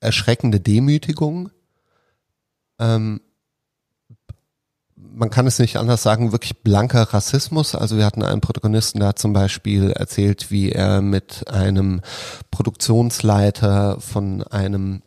[0.00, 1.52] erschreckende Demütigungen.
[2.80, 3.20] Ähm,
[4.96, 7.74] man kann es nicht anders sagen, wirklich blanker Rassismus.
[7.74, 12.00] Also wir hatten einen Protagonisten, der hat zum Beispiel erzählt, wie er mit einem
[12.50, 15.02] Produktionsleiter von einem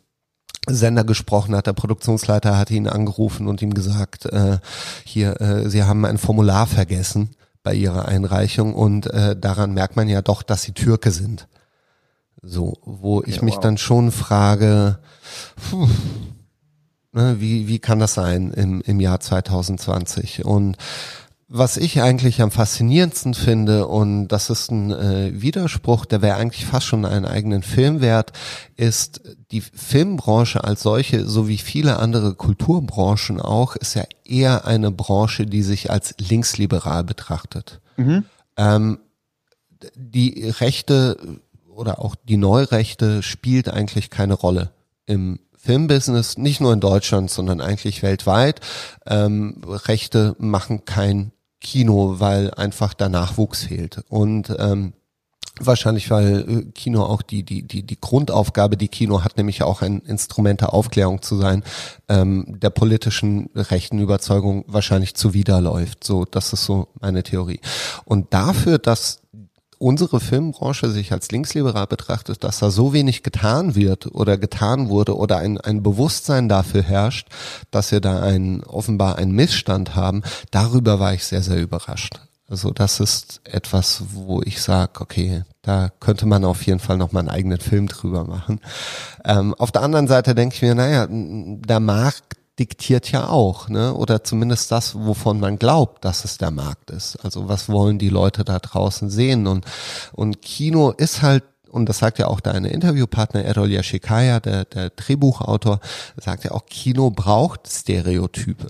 [0.68, 1.66] Sender gesprochen hat.
[1.66, 4.58] Der Produktionsleiter hat ihn angerufen und ihm gesagt, äh,
[5.04, 7.30] hier, äh, Sie haben ein Formular vergessen
[7.62, 11.48] bei Ihrer Einreichung und äh, daran merkt man ja doch, dass Sie Türke sind.
[12.42, 13.60] So, wo ich ja, mich wow.
[13.60, 14.98] dann schon frage,
[15.56, 15.88] puh,
[17.12, 20.44] wie, wie kann das sein im, im Jahr 2020?
[20.44, 20.76] Und
[21.52, 26.64] was ich eigentlich am faszinierendsten finde, und das ist ein äh, Widerspruch, der wäre eigentlich
[26.64, 28.32] fast schon einen eigenen Film wert,
[28.76, 29.20] ist
[29.50, 35.44] die Filmbranche als solche, so wie viele andere Kulturbranchen auch, ist ja eher eine Branche,
[35.44, 37.80] die sich als linksliberal betrachtet.
[37.96, 38.24] Mhm.
[38.56, 39.00] Ähm,
[39.96, 44.70] die Rechte oder auch die Neurechte spielt eigentlich keine Rolle
[45.06, 48.60] im Filmbusiness, nicht nur in Deutschland, sondern eigentlich weltweit.
[49.06, 54.02] Ähm, Rechte machen kein Kino, weil einfach der Nachwuchs fehlt.
[54.08, 54.94] Und ähm,
[55.62, 59.82] Wahrscheinlich, weil äh, Kino auch die, die, die, die Grundaufgabe, die Kino hat, nämlich auch
[59.82, 61.62] ein Instrument der Aufklärung zu sein,
[62.08, 66.02] ähm, der politischen rechten Überzeugung wahrscheinlich zuwiderläuft.
[66.02, 67.60] So, das ist so meine Theorie.
[68.06, 69.20] Und dafür, dass
[69.80, 75.16] unsere Filmbranche sich als linksliberal betrachtet, dass da so wenig getan wird oder getan wurde
[75.16, 77.28] oder ein, ein Bewusstsein dafür herrscht,
[77.70, 82.20] dass wir da ein, offenbar einen Missstand haben, darüber war ich sehr, sehr überrascht.
[82.46, 87.12] Also das ist etwas, wo ich sage, okay, da könnte man auf jeden Fall noch
[87.12, 88.60] mal einen eigenen Film drüber machen.
[89.24, 93.94] Ähm, auf der anderen Seite denke ich mir, naja, der Markt diktiert ja auch, ne?
[93.94, 97.16] Oder zumindest das, wovon man glaubt, dass es der Markt ist.
[97.24, 99.46] Also was wollen die Leute da draußen sehen?
[99.46, 99.64] Und,
[100.12, 104.90] und Kino ist halt und das sagt ja auch deine Interviewpartner Errol Yashikaya, der, der
[104.90, 105.80] Drehbuchautor,
[106.16, 108.66] sagt ja auch, Kino braucht Stereotype.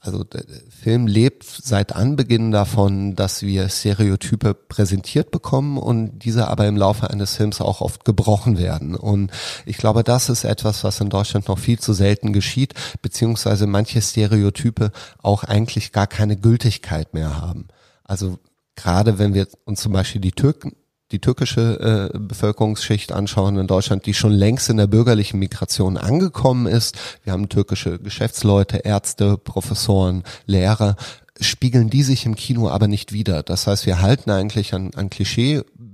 [0.00, 6.66] Also der Film lebt seit Anbeginn davon, dass wir Stereotype präsentiert bekommen und diese aber
[6.66, 8.94] im Laufe eines Films auch oft gebrochen werden.
[8.94, 9.30] Und
[9.66, 14.00] ich glaube, das ist etwas, was in Deutschland noch viel zu selten geschieht, beziehungsweise manche
[14.00, 17.68] Stereotype auch eigentlich gar keine Gültigkeit mehr haben.
[18.04, 18.38] Also
[18.76, 20.72] gerade wenn wir uns zum Beispiel die Türken
[21.12, 26.66] die türkische äh, Bevölkerungsschicht anschauen in Deutschland, die schon längst in der bürgerlichen Migration angekommen
[26.66, 26.98] ist.
[27.24, 30.96] Wir haben türkische Geschäftsleute, Ärzte, Professoren, Lehrer,
[31.40, 33.42] spiegeln die sich im Kino aber nicht wieder.
[33.42, 35.10] Das heißt, wir halten eigentlich an, an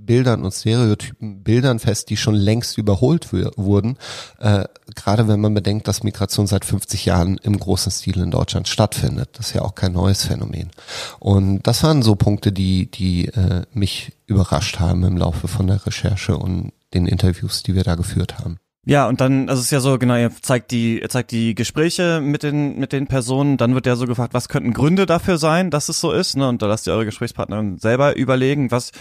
[0.04, 3.96] Klischeebildern und Stereotypen Bildern fest, die schon längst überholt wurden.
[4.38, 4.64] Äh,
[4.94, 9.30] gerade wenn man bedenkt, dass Migration seit 50 Jahren im großen Stil in Deutschland stattfindet.
[9.34, 10.70] Das ist ja auch kein neues Phänomen.
[11.18, 15.84] Und das waren so Punkte, die, die äh, mich überrascht haben im Laufe von der
[15.86, 18.58] Recherche und den Interviews, die wir da geführt haben.
[18.86, 21.54] Ja, und dann, also es ist ja so, genau, ihr zeigt die, ihr zeigt die
[21.54, 25.38] Gespräche mit den, mit den Personen, dann wird ja so gefragt, was könnten Gründe dafür
[25.38, 26.46] sein, dass es so ist, ne?
[26.48, 28.92] Und da lasst ihr eure Gesprächspartnerin selber überlegen, was,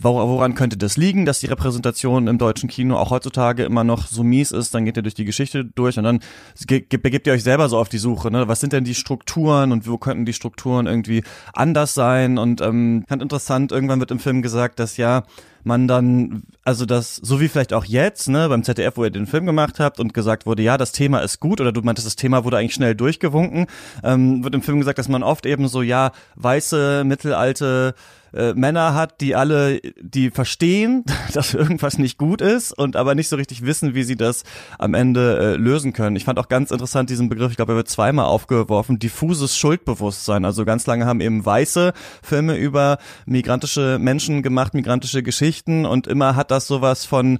[0.00, 4.24] woran könnte das liegen, dass die Repräsentation im deutschen Kino auch heutzutage immer noch so
[4.24, 6.18] mies ist, dann geht ihr durch die Geschichte durch und dann
[6.66, 8.48] begebt ihr euch selber so auf die Suche, ne?
[8.48, 11.22] Was sind denn die Strukturen und wo könnten die Strukturen irgendwie
[11.52, 12.38] anders sein?
[12.38, 15.22] Und ähm, ganz interessant, irgendwann wird im Film gesagt, dass ja,
[15.64, 19.26] man dann, also das, so wie vielleicht auch jetzt, ne, beim ZDF, wo ihr den
[19.26, 22.16] Film gemacht habt und gesagt wurde, ja, das Thema ist gut oder du meintest, das
[22.16, 23.66] Thema wurde eigentlich schnell durchgewunken,
[24.02, 27.94] ähm, wird im Film gesagt, dass man oft eben so, ja, weiße, mittelalte
[28.32, 33.28] äh, Männer hat, die alle, die verstehen, dass irgendwas nicht gut ist und aber nicht
[33.28, 34.44] so richtig wissen, wie sie das
[34.78, 36.16] am Ende äh, lösen können.
[36.16, 40.44] Ich fand auch ganz interessant diesen Begriff, ich glaube, er wird zweimal aufgeworfen, diffuses Schuldbewusstsein.
[40.44, 46.36] Also ganz lange haben eben weiße Filme über migrantische Menschen gemacht, migrantische Geschichten und immer
[46.36, 47.38] hat das sowas von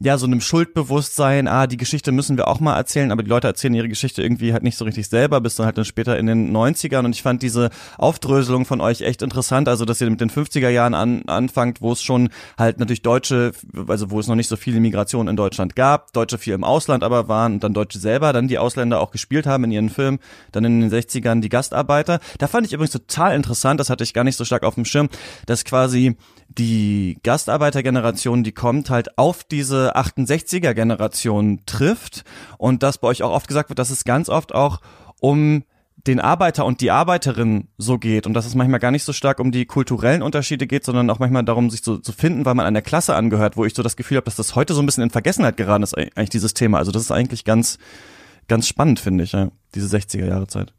[0.00, 3.48] ja, so einem Schuldbewusstsein, ah, die Geschichte müssen wir auch mal erzählen, aber die Leute
[3.48, 6.26] erzählen ihre Geschichte irgendwie halt nicht so richtig selber, bis dann halt dann später in
[6.26, 10.20] den 90ern und ich fand diese Aufdröselung von euch echt interessant, also dass ihr mit
[10.20, 13.52] den 50er Jahren an, anfangt, wo es schon halt natürlich Deutsche,
[13.88, 17.02] also wo es noch nicht so viele Migration in Deutschland gab, Deutsche viel im Ausland
[17.02, 20.20] aber waren und dann Deutsche selber, dann die Ausländer auch gespielt haben in ihren Filmen,
[20.52, 22.20] dann in den 60ern die Gastarbeiter.
[22.38, 24.84] Da fand ich übrigens total interessant, das hatte ich gar nicht so stark auf dem
[24.84, 25.08] Schirm,
[25.46, 26.16] dass quasi
[26.58, 32.24] die Gastarbeitergeneration, die kommt, halt auf diese 68er Generation trifft
[32.58, 34.80] und dass bei euch auch oft gesagt wird, dass es ganz oft auch
[35.20, 35.62] um
[36.06, 39.40] den Arbeiter und die Arbeiterin so geht und dass es manchmal gar nicht so stark
[39.40, 42.66] um die kulturellen Unterschiede geht, sondern auch manchmal darum, sich zu, zu finden, weil man
[42.66, 45.02] einer Klasse angehört, wo ich so das Gefühl habe, dass das heute so ein bisschen
[45.02, 46.78] in Vergessenheit geraten ist, eigentlich dieses Thema.
[46.78, 47.78] Also das ist eigentlich ganz,
[48.46, 50.72] ganz spannend, finde ich, ja, diese 60er Jahre Zeit.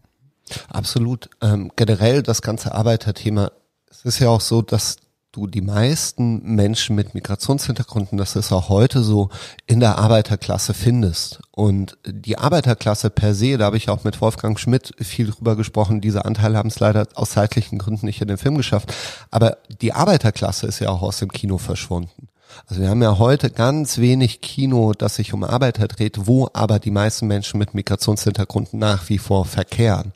[0.69, 1.29] Absolut.
[1.41, 3.51] Ähm, generell das ganze Arbeiterthema,
[3.91, 4.97] es ist ja auch so, dass
[5.31, 9.29] du die meisten Menschen mit Migrationshintergründen, das ist auch heute so,
[9.67, 11.41] in der Arbeiterklasse findest.
[11.51, 16.01] Und die Arbeiterklasse per se, da habe ich auch mit Wolfgang Schmidt viel drüber gesprochen,
[16.01, 18.93] diese Anteile haben es leider aus zeitlichen Gründen nicht in den Film geschafft,
[19.29, 22.28] aber die Arbeiterklasse ist ja auch aus dem Kino verschwunden.
[22.67, 26.79] Also wir haben ja heute ganz wenig Kino, das sich um Arbeiter dreht, wo aber
[26.79, 30.13] die meisten Menschen mit Migrationshintergrund nach wie vor verkehren.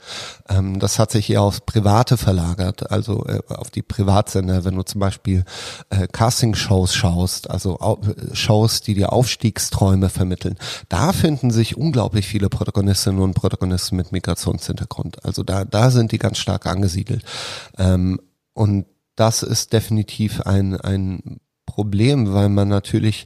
[0.49, 4.83] Ähm, das hat sich eher aufs Private verlagert, also äh, auf die Privatsender, wenn du
[4.83, 5.45] zum Beispiel
[5.89, 10.57] äh, Casting-Shows schaust, also äh, Shows, die dir Aufstiegsträume vermitteln.
[10.89, 15.23] Da finden sich unglaublich viele Protagonistinnen und Protagonisten mit Migrationshintergrund.
[15.25, 17.23] Also da, da sind die ganz stark angesiedelt.
[17.77, 18.19] Ähm,
[18.53, 21.39] und das ist definitiv ein, ein
[21.73, 23.25] Problem, weil man natürlich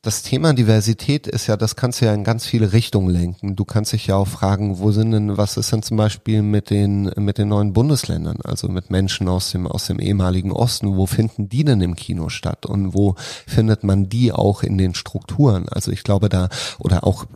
[0.00, 3.56] das Thema Diversität ist ja, das kannst du ja in ganz viele Richtungen lenken.
[3.56, 6.68] Du kannst dich ja auch fragen, wo sind denn, was ist denn zum Beispiel mit
[6.68, 11.06] den, mit den neuen Bundesländern, also mit Menschen aus dem, aus dem ehemaligen Osten, wo
[11.06, 13.16] finden die denn im Kino statt und wo
[13.46, 15.68] findet man die auch in den Strukturen?
[15.70, 17.26] Also ich glaube da, oder auch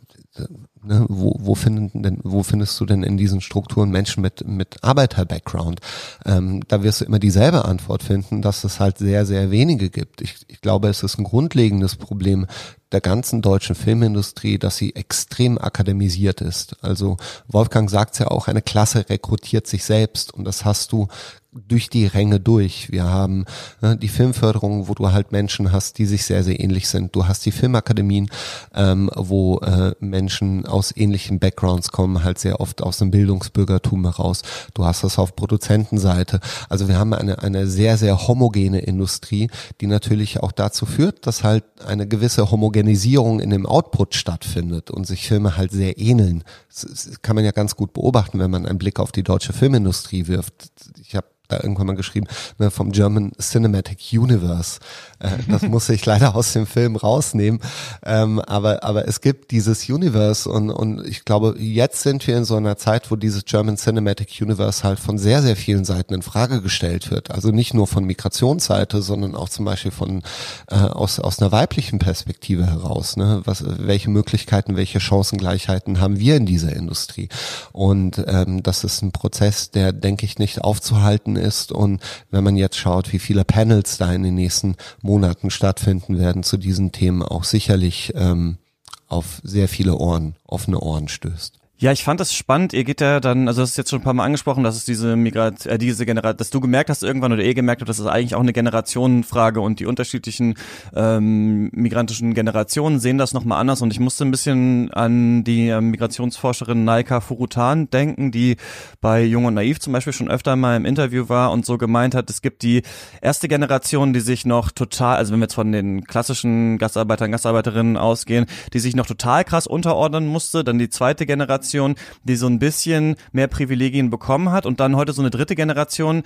[0.88, 4.83] Ne, wo, wo, finden denn, wo findest du denn in diesen Strukturen Menschen mit, mit
[4.83, 5.81] Arbeiter-Background?
[6.24, 10.22] Ähm, da wirst du immer dieselbe Antwort finden, dass es halt sehr, sehr wenige gibt.
[10.22, 12.46] Ich, ich glaube, es ist ein grundlegendes Problem,
[12.92, 16.77] der ganzen deutschen Filmindustrie, dass sie extrem akademisiert ist.
[16.83, 21.09] Also Wolfgang sagt ja auch, eine Klasse rekrutiert sich selbst und das hast du
[21.53, 22.92] durch die Ränge durch.
[22.92, 23.46] Wir haben
[23.81, 27.16] äh, die Filmförderung, wo du halt Menschen hast, die sich sehr, sehr ähnlich sind.
[27.16, 28.31] Du hast die Filmakademien,
[28.74, 34.42] ähm, wo äh, Menschen aus ähnlichen Backgrounds kommen, halt sehr oft aus dem Bildungsbürgertum heraus.
[34.74, 36.40] Du hast das auf Produzentenseite.
[36.68, 39.48] Also wir haben eine, eine sehr, sehr homogene Industrie,
[39.81, 45.07] die natürlich auch dazu führt, dass halt eine gewisse Homogenisierung in dem Output stattfindet und
[45.07, 46.45] sich Filme halt sehr ähneln.
[46.69, 50.29] Das, kann man ja ganz gut beobachten, wenn man einen Blick auf die deutsche Filmindustrie
[50.29, 50.71] wirft.
[51.01, 52.27] Ich habe da irgendwann mal geschrieben,
[52.59, 54.81] ne, vom German Cinematic Universe.
[55.19, 57.61] Äh, das muss ich leider aus dem Film rausnehmen.
[58.05, 62.45] Ähm, aber, aber es gibt dieses Universe und, und ich glaube, jetzt sind wir in
[62.45, 66.23] so einer Zeit, wo dieses German Cinematic Universe halt von sehr, sehr vielen Seiten in
[66.23, 67.31] Frage gestellt wird.
[67.31, 70.23] Also nicht nur von Migrationsseite, sondern auch zum Beispiel von
[70.71, 73.17] äh, aus, aus einer weiblichen Perspektive heraus.
[73.17, 73.41] Ne?
[73.45, 77.29] Was, welche Möglichkeiten, welche Chancengleichheiten haben wir in dieser Industrie?
[77.73, 81.72] Und ähm, das ist ein Prozess, der, denke ich, nicht aufzuhalten ist.
[81.72, 86.42] Und wenn man jetzt schaut, wie viele Panels da in den nächsten Monaten stattfinden werden
[86.42, 88.59] zu diesen Themen, auch sicherlich ähm,
[89.07, 91.58] auf sehr viele Ohren, offene Ohren stößt.
[91.81, 92.73] Ja, ich fand das spannend.
[92.73, 94.85] Ihr geht ja dann, also das ist jetzt schon ein paar Mal angesprochen, dass es
[94.85, 98.01] diese Migrat, äh, diese Generation, dass du gemerkt hast irgendwann oder ihr gemerkt habt, dass
[98.01, 100.57] es eigentlich auch eine Generationenfrage und die unterschiedlichen
[100.93, 103.81] ähm, migrantischen Generationen sehen das nochmal anders.
[103.81, 108.57] Und ich musste ein bisschen an die äh, Migrationsforscherin Naika Furutan denken, die
[109.01, 112.17] bei Jung und Naiv zum Beispiel schon öfter mal im Interview war und so gemeint
[112.17, 112.83] hat, es gibt die
[113.23, 117.97] erste Generation, die sich noch total, also wenn wir jetzt von den klassischen Gastarbeitern, Gastarbeiterinnen
[117.97, 122.47] ausgehen, die sich noch total krass unterordnen musste, dann die zweite Generation Generation, die so
[122.47, 126.23] ein bisschen mehr Privilegien bekommen hat und dann heute so eine dritte Generation,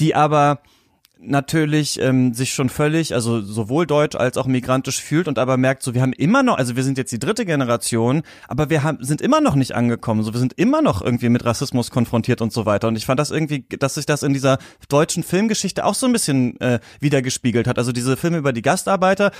[0.00, 0.60] die aber
[1.22, 5.82] natürlich ähm, sich schon völlig, also sowohl deutsch als auch migrantisch fühlt und aber merkt,
[5.82, 9.04] so wir haben immer noch, also wir sind jetzt die dritte Generation, aber wir haben,
[9.04, 12.52] sind immer noch nicht angekommen, so wir sind immer noch irgendwie mit Rassismus konfrontiert und
[12.52, 12.88] so weiter.
[12.88, 16.12] Und ich fand das irgendwie, dass sich das in dieser deutschen Filmgeschichte auch so ein
[16.12, 17.78] bisschen äh, wiedergespiegelt hat.
[17.78, 19.30] Also diese Filme über die Gastarbeiter,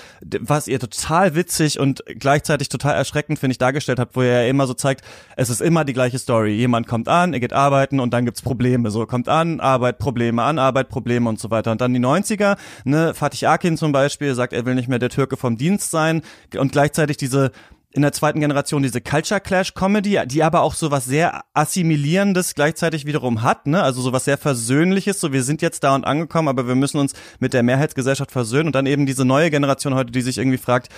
[0.40, 4.48] was ihr total witzig und gleichzeitig total erschreckend, finde ich, dargestellt habt, wo ihr ja
[4.48, 5.02] immer so zeigt,
[5.36, 6.52] es ist immer die gleiche Story.
[6.52, 8.90] Jemand kommt an, er geht arbeiten und dann gibt's Probleme.
[8.90, 11.72] So kommt an, Arbeit, Probleme, an, Arbeit, Probleme und so weiter weiter.
[11.72, 15.10] Und dann die 90er, ne, Fatih Akin zum Beispiel sagt, er will nicht mehr der
[15.10, 16.22] Türke vom Dienst sein
[16.56, 17.52] und gleichzeitig diese
[17.92, 22.54] in der zweiten Generation diese Culture Clash Comedy, die aber auch so was sehr assimilierendes
[22.54, 23.82] gleichzeitig wiederum hat, ne?
[23.82, 26.98] Also so was sehr versöhnliches, so wir sind jetzt da und angekommen, aber wir müssen
[26.98, 30.58] uns mit der Mehrheitsgesellschaft versöhnen und dann eben diese neue Generation heute, die sich irgendwie
[30.58, 30.88] fragt,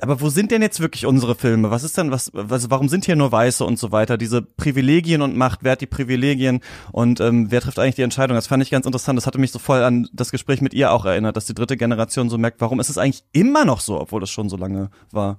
[0.00, 1.70] aber wo sind denn jetzt wirklich unsere Filme?
[1.70, 4.16] Was ist denn, was, was warum sind hier nur Weiße und so weiter?
[4.16, 6.60] Diese Privilegien und Macht, wer hat die Privilegien
[6.92, 8.34] und ähm, wer trifft eigentlich die Entscheidung?
[8.34, 9.18] Das fand ich ganz interessant.
[9.18, 11.76] Das hatte mich so voll an das Gespräch mit ihr auch erinnert, dass die dritte
[11.76, 14.90] Generation so merkt, warum ist es eigentlich immer noch so, obwohl das schon so lange
[15.10, 15.38] war?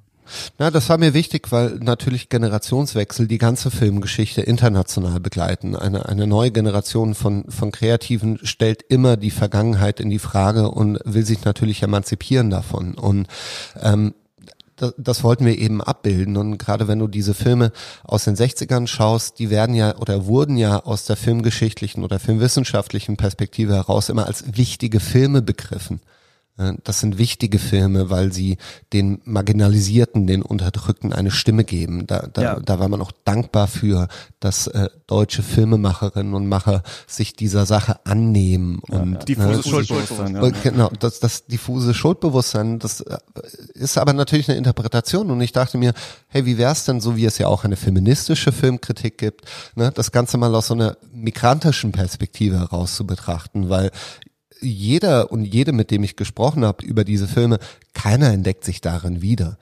[0.58, 5.76] Na, das war mir wichtig, weil natürlich Generationswechsel die ganze Filmgeschichte international begleiten.
[5.76, 11.00] Eine, eine neue Generation von, von Kreativen stellt immer die Vergangenheit in die Frage und
[11.04, 12.94] will sich natürlich emanzipieren davon.
[12.96, 13.28] Und
[13.82, 14.14] ähm,
[14.82, 16.38] das, das wollten wir eben abbilden.
[16.38, 17.72] Und gerade wenn du diese Filme
[18.04, 23.18] aus den 60ern schaust, die werden ja oder wurden ja aus der filmgeschichtlichen oder filmwissenschaftlichen
[23.18, 26.02] Perspektive heraus immer als wichtige Filme begriffen.
[26.84, 28.58] Das sind wichtige Filme, weil sie
[28.94, 32.08] den Marginalisierten, den Unterdrückten eine Stimme geben.
[32.08, 32.60] Da, da, ja.
[32.60, 34.08] da war man auch dankbar für,
[34.40, 38.82] dass äh, deutsche Filmemacherinnen und Macher sich dieser Sache annehmen.
[38.90, 40.36] Ja, und, diffuse ne, Schuldbewusstsein.
[40.36, 40.50] Ja.
[40.64, 43.18] Genau, das, das diffuse Schuldbewusstsein, das äh,
[43.74, 45.32] ist aber natürlich eine Interpretation.
[45.32, 45.94] Und ich dachte mir,
[46.28, 49.46] hey, wie wär's denn, so wie es ja auch eine feministische Filmkritik gibt,
[49.76, 53.92] ne, das Ganze mal aus so einer migrantischen Perspektive heraus zu betrachten, weil
[54.62, 57.60] jeder und jede, mit dem ich gesprochen habe über diese Filme,
[57.94, 59.58] keiner entdeckt sich darin wieder.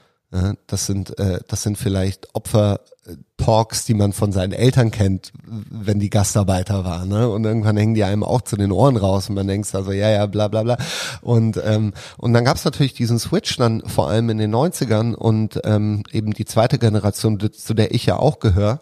[0.68, 6.12] Das sind, äh, das sind vielleicht Opfer-Talks, die man von seinen Eltern kennt, wenn die
[6.12, 7.10] Gastarbeiter waren.
[7.10, 7.28] Ne?
[7.28, 10.08] Und irgendwann hängen die einem auch zu den Ohren raus und man denkt also, ja,
[10.12, 10.78] ja, bla bla bla.
[11.22, 15.16] Und, ähm, und dann gab es natürlich diesen Switch dann vor allem in den 90ern
[15.16, 18.82] und ähm, eben die zweite Generation, zu der ich ja auch gehöre,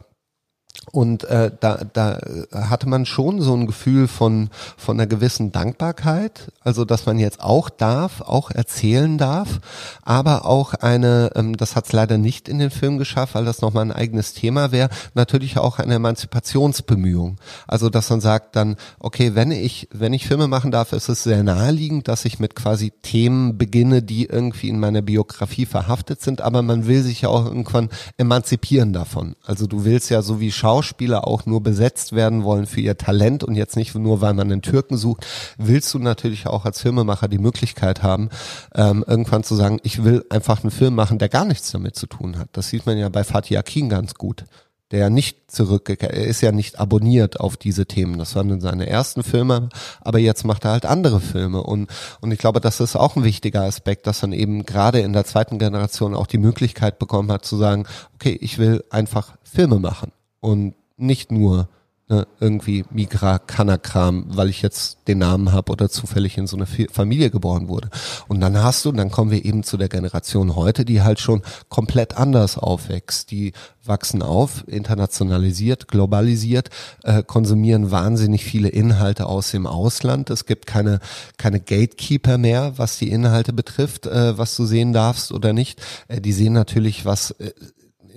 [0.91, 2.19] und äh, da, da
[2.53, 7.41] hatte man schon so ein Gefühl von, von einer gewissen Dankbarkeit, also dass man jetzt
[7.41, 9.59] auch darf, auch erzählen darf,
[10.03, 13.61] aber auch eine, ähm, das hat es leider nicht in den Film geschafft, weil das
[13.61, 17.37] nochmal ein eigenes Thema wäre, natürlich auch eine Emanzipationsbemühung.
[17.67, 21.23] Also dass man sagt dann, okay, wenn ich, wenn ich Filme machen darf, ist es
[21.23, 26.39] sehr naheliegend, dass ich mit quasi Themen beginne, die irgendwie in meiner Biografie verhaftet sind,
[26.39, 29.35] aber man will sich ja auch irgendwann emanzipieren davon.
[29.45, 32.97] Also du willst ja so wie Schauspieler Schauspieler auch nur besetzt werden wollen für ihr
[32.97, 35.25] Talent und jetzt nicht nur, weil man einen Türken sucht,
[35.57, 38.29] willst du natürlich auch als Filmemacher die Möglichkeit haben,
[38.75, 42.05] ähm, irgendwann zu sagen, ich will einfach einen Film machen, der gar nichts damit zu
[42.05, 42.49] tun hat.
[42.51, 44.45] Das sieht man ja bei Fatih Akin ganz gut
[44.91, 48.17] der nicht zurückgekehrt, er ist ja nicht abonniert auf diese Themen.
[48.17, 49.67] Das waren seine ersten Filme,
[49.99, 51.89] aber jetzt macht er halt andere Filme und,
[52.21, 55.25] und ich glaube, das ist auch ein wichtiger Aspekt, dass man eben gerade in der
[55.25, 57.85] zweiten Generation auch die Möglichkeit bekommen hat zu sagen,
[58.15, 61.69] okay, ich will einfach Filme machen und nicht nur
[62.09, 66.65] ne, irgendwie Migra Kanakram, weil ich jetzt den Namen habe oder zufällig in so eine
[66.65, 67.89] Familie geboren wurde.
[68.27, 71.41] Und dann hast du, dann kommen wir eben zu der Generation heute, die halt schon
[71.69, 73.31] komplett anders aufwächst.
[73.31, 76.69] Die wachsen auf, internationalisiert, globalisiert,
[77.03, 80.29] äh, konsumieren wahnsinnig viele Inhalte aus dem Ausland.
[80.29, 80.99] Es gibt keine,
[81.37, 85.81] keine Gatekeeper mehr, was die Inhalte betrifft, äh, was du sehen darfst oder nicht.
[86.07, 87.51] Äh, die sehen natürlich, was äh,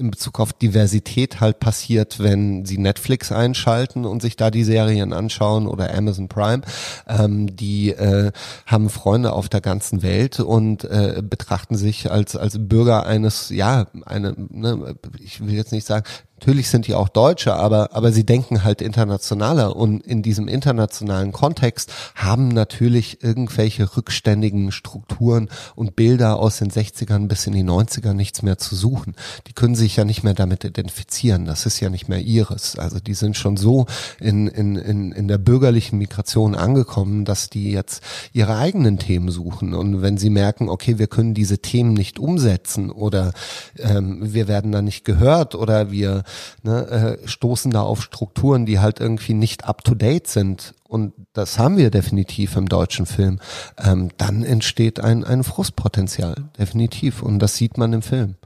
[0.01, 5.13] in Bezug auf Diversität halt passiert, wenn sie Netflix einschalten und sich da die Serien
[5.13, 6.63] anschauen oder Amazon Prime.
[7.07, 8.33] Ähm, die äh,
[8.67, 13.87] haben Freunde auf der ganzen Welt und äh, betrachten sich als als Bürger eines, ja,
[14.07, 16.05] eine, ne, ich will jetzt nicht sagen
[16.41, 21.33] Natürlich sind die auch Deutsche, aber, aber sie denken halt internationaler und in diesem internationalen
[21.33, 28.15] Kontext haben natürlich irgendwelche rückständigen Strukturen und Bilder aus den 60ern bis in die 90er
[28.15, 29.17] nichts mehr zu suchen.
[29.49, 31.45] Die können sich ja nicht mehr damit identifizieren.
[31.45, 32.79] Das ist ja nicht mehr ihres.
[32.79, 33.85] Also die sind schon so
[34.19, 39.75] in, in, in, in der bürgerlichen Migration angekommen, dass die jetzt ihre eigenen Themen suchen.
[39.75, 43.35] Und wenn sie merken, okay, wir können diese Themen nicht umsetzen oder
[43.79, 46.25] ähm, wir werden da nicht gehört oder wir
[46.63, 50.75] ne, äh, stoßen da auf Strukturen, die halt irgendwie nicht up-to-date sind.
[50.89, 53.39] Und das haben wir definitiv im deutschen Film.
[53.79, 57.23] Ähm, dann entsteht ein, ein Frustpotenzial, definitiv.
[57.23, 58.37] Und das sieht man im Film.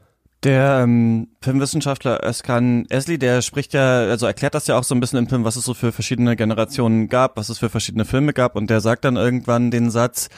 [0.44, 5.01] Der ähm, Filmwissenschaftler Özkan Esli, der spricht ja, also erklärt das ja auch so ein
[5.01, 8.35] bisschen im Film, was es so für verschiedene Generationen gab, was es für verschiedene Filme
[8.35, 10.29] gab und der sagt dann irgendwann den Satz,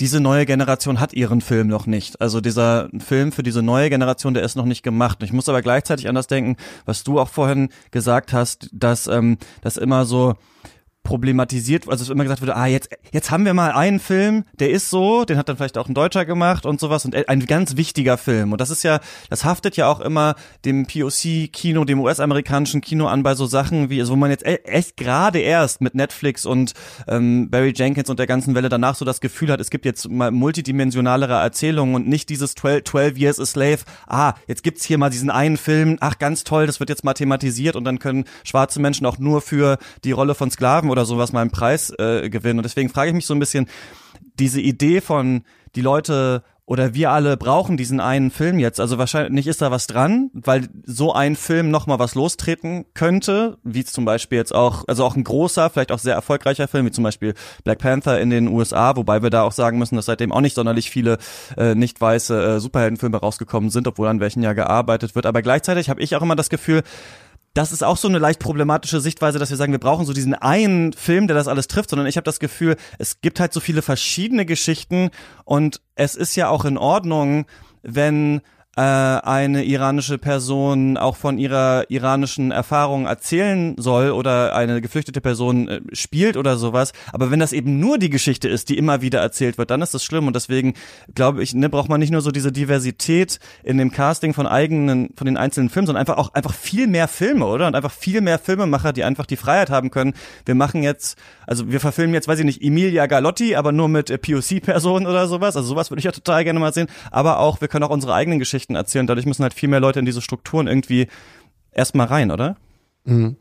[0.00, 2.20] diese neue Generation hat ihren Film noch nicht.
[2.20, 5.22] Also dieser Film für diese neue Generation, der ist noch nicht gemacht.
[5.22, 9.38] Ich muss aber gleichzeitig an das denken, was du auch vorhin gesagt hast, dass ähm,
[9.60, 10.34] das immer so
[11.08, 14.90] problematisiert, also immer gesagt wurde, ah, jetzt, jetzt haben wir mal einen Film, der ist
[14.90, 18.18] so, den hat dann vielleicht auch ein Deutscher gemacht und sowas und ein ganz wichtiger
[18.18, 18.52] Film.
[18.52, 20.34] Und das ist ja, das haftet ja auch immer
[20.66, 24.60] dem POC-Kino, dem US-amerikanischen Kino an bei so Sachen wie, also wo man jetzt e-,
[24.64, 26.74] echt gerade erst mit Netflix und
[27.06, 30.10] ähm, Barry Jenkins und der ganzen Welle danach so das Gefühl hat, es gibt jetzt
[30.10, 34.98] mal multidimensionalere Erzählungen und nicht dieses 12, 12 Years a Slave, ah, jetzt gibt's hier
[34.98, 38.26] mal diesen einen Film, ach, ganz toll, das wird jetzt mal thematisiert und dann können
[38.44, 42.30] schwarze Menschen auch nur für die Rolle von Sklaven oder sowas mal einen Preis äh,
[42.30, 42.58] gewinnen.
[42.58, 43.68] Und deswegen frage ich mich so ein bisschen,
[44.38, 45.42] diese Idee von
[45.74, 48.78] die Leute oder wir alle brauchen diesen einen Film jetzt.
[48.78, 53.84] Also wahrscheinlich ist da was dran, weil so ein Film nochmal was lostreten könnte, wie
[53.84, 57.04] zum Beispiel jetzt auch, also auch ein großer, vielleicht auch sehr erfolgreicher Film, wie zum
[57.04, 57.32] Beispiel
[57.64, 60.54] Black Panther in den USA, wobei wir da auch sagen müssen, dass seitdem auch nicht
[60.54, 61.16] sonderlich viele
[61.56, 65.24] äh, nicht weiße äh, Superheldenfilme rausgekommen sind, obwohl an welchen ja gearbeitet wird.
[65.24, 66.82] Aber gleichzeitig habe ich auch immer das Gefühl,
[67.54, 70.34] das ist auch so eine leicht problematische Sichtweise, dass wir sagen, wir brauchen so diesen
[70.34, 73.60] einen Film, der das alles trifft, sondern ich habe das Gefühl, es gibt halt so
[73.60, 75.10] viele verschiedene Geschichten
[75.44, 77.46] und es ist ja auch in Ordnung,
[77.82, 78.42] wenn
[78.78, 85.66] äh, eine iranische Person auch von ihrer iranischen Erfahrung erzählen soll oder eine geflüchtete Person
[85.68, 86.92] äh, spielt oder sowas.
[87.12, 89.94] Aber wenn das eben nur die Geschichte ist, die immer wieder erzählt wird, dann ist
[89.94, 90.28] das schlimm.
[90.28, 90.74] Und deswegen
[91.12, 95.10] glaube ich, ne, braucht man nicht nur so diese Diversität in dem Casting von eigenen,
[95.16, 97.66] von den einzelnen Filmen, sondern einfach auch einfach viel mehr Filme, oder?
[97.66, 100.14] Und einfach viel mehr Filmemacher, die einfach die Freiheit haben können.
[100.46, 104.08] Wir machen jetzt, also wir verfilmen jetzt, weiß ich nicht, Emilia Galotti, aber nur mit
[104.08, 105.56] äh, POC-Personen oder sowas.
[105.56, 106.86] Also sowas würde ich ja total gerne mal sehen.
[107.10, 109.06] Aber auch, wir können auch unsere eigenen Geschichten Geschichten erzählen.
[109.06, 111.08] Dadurch müssen halt viel mehr Leute in diese Strukturen irgendwie
[111.72, 112.56] erstmal rein, oder?
[113.04, 113.36] Mhm.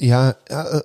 [0.00, 0.82] Ja, ja,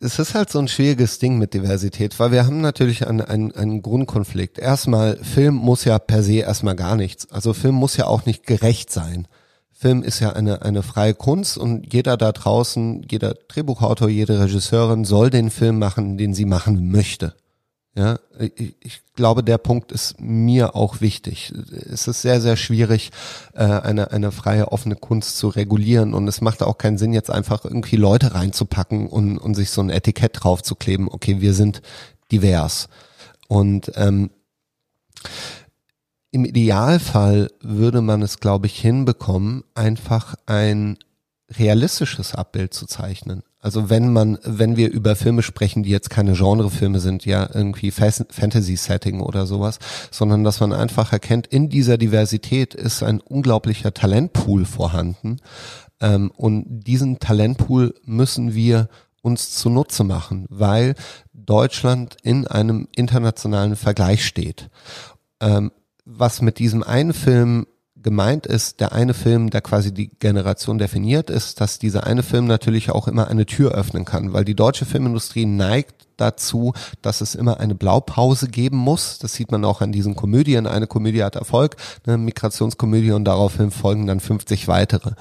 [0.00, 3.52] es ist halt so ein schwieriges Ding mit Diversität, weil wir haben natürlich einen, einen,
[3.52, 4.58] einen Grundkonflikt.
[4.58, 7.30] Erstmal, Film muss ja per se erstmal gar nichts.
[7.30, 9.28] Also Film muss ja auch nicht gerecht sein.
[9.70, 15.04] Film ist ja eine, eine freie Kunst und jeder da draußen, jeder Drehbuchautor, jede Regisseurin
[15.04, 17.34] soll den Film machen, den sie machen möchte.
[17.96, 21.52] Ja, ich, ich glaube, der Punkt ist mir auch wichtig.
[21.70, 23.12] Es ist sehr, sehr schwierig,
[23.52, 27.30] äh, eine, eine freie, offene Kunst zu regulieren und es macht auch keinen Sinn, jetzt
[27.30, 31.82] einfach irgendwie Leute reinzupacken und, und sich so ein Etikett draufzukleben, okay, wir sind
[32.32, 32.88] divers.
[33.46, 34.30] Und ähm,
[36.32, 40.98] im Idealfall würde man es, glaube ich, hinbekommen, einfach ein
[41.48, 43.44] realistisches Abbild zu zeichnen.
[43.64, 47.90] Also wenn man, wenn wir über Filme sprechen, die jetzt keine Genrefilme sind, ja irgendwie
[47.90, 49.78] Fantasy-Setting oder sowas,
[50.10, 55.38] sondern dass man einfach erkennt, in dieser Diversität ist ein unglaublicher Talentpool vorhanden,
[56.00, 58.88] Ähm, und diesen Talentpool müssen wir
[59.22, 60.94] uns zunutze machen, weil
[61.32, 64.68] Deutschland in einem internationalen Vergleich steht.
[65.40, 65.70] Ähm,
[66.04, 67.66] was mit diesem einen Film
[68.04, 72.46] gemeint ist, der eine Film, der quasi die Generation definiert, ist, dass dieser eine Film
[72.46, 77.34] natürlich auch immer eine Tür öffnen kann, weil die deutsche Filmindustrie neigt dazu, dass es
[77.34, 79.18] immer eine Blaupause geben muss.
[79.18, 80.66] Das sieht man auch an diesen Komödien.
[80.66, 81.76] Eine Komödie hat Erfolg,
[82.06, 85.12] eine Migrationskomödie und daraufhin folgen dann 50 weitere.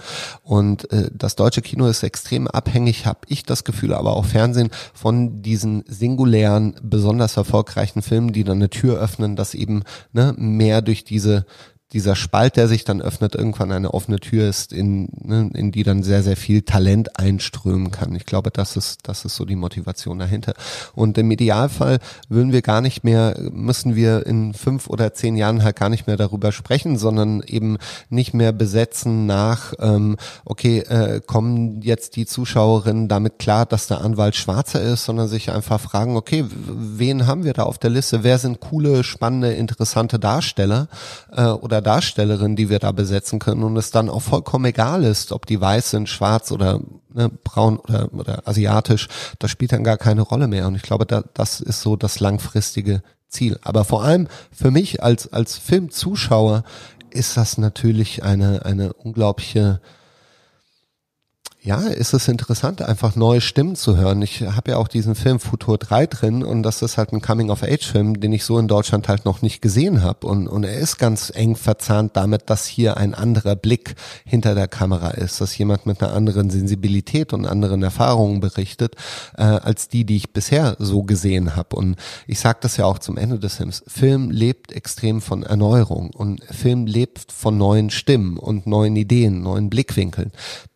[0.43, 4.69] Und äh, das deutsche Kino ist extrem abhängig, habe ich das Gefühl, aber auch Fernsehen
[4.93, 10.81] von diesen singulären, besonders erfolgreichen Filmen, die dann eine Tür öffnen, dass eben ne, mehr
[10.81, 11.45] durch diese
[11.93, 15.83] dieser Spalt, der sich dann öffnet, irgendwann eine offene Tür ist, in, ne, in die
[15.83, 18.15] dann sehr, sehr viel Talent einströmen kann.
[18.15, 20.53] Ich glaube, das ist, das ist so die Motivation dahinter.
[20.95, 25.63] Und im Idealfall würden wir gar nicht mehr, müssen wir in fünf oder zehn Jahren
[25.63, 27.77] halt gar nicht mehr darüber sprechen, sondern eben
[28.09, 34.01] nicht mehr besetzen nach, ähm, okay, äh, kommen jetzt die Zuschauerinnen damit klar, dass der
[34.01, 38.23] Anwalt Schwarzer ist, sondern sich einfach fragen, okay, wen haben wir da auf der Liste?
[38.23, 40.87] Wer sind coole, spannende, interessante Darsteller
[41.31, 45.31] äh, oder Darstellerin, die wir da besetzen können und es dann auch vollkommen egal ist,
[45.31, 46.79] ob die weiß sind, schwarz oder
[47.13, 49.07] ne, braun oder, oder asiatisch,
[49.39, 50.67] das spielt dann gar keine Rolle mehr.
[50.67, 53.59] Und ich glaube, da, das ist so das langfristige Ziel.
[53.63, 56.63] Aber vor allem für mich als, als Filmzuschauer
[57.09, 59.81] ist das natürlich eine, eine unglaubliche
[61.65, 64.21] ja, ist es interessant, einfach neue Stimmen zu hören.
[64.21, 68.19] Ich habe ja auch diesen Film Futur 3 drin und das ist halt ein Coming-of-Age-Film,
[68.19, 70.27] den ich so in Deutschland halt noch nicht gesehen habe.
[70.27, 73.95] Und, und er ist ganz eng verzahnt damit, dass hier ein anderer Blick
[74.25, 78.95] hinter der Kamera ist, dass jemand mit einer anderen Sensibilität und anderen Erfahrungen berichtet,
[79.37, 81.77] äh, als die, die ich bisher so gesehen habe.
[81.77, 81.95] Und
[82.27, 83.85] ich sage das ja auch zum Ende des Films.
[83.87, 89.69] Film lebt extrem von Erneuerung und Film lebt von neuen Stimmen und neuen Ideen, neuen
[89.69, 90.33] Blickwinkeln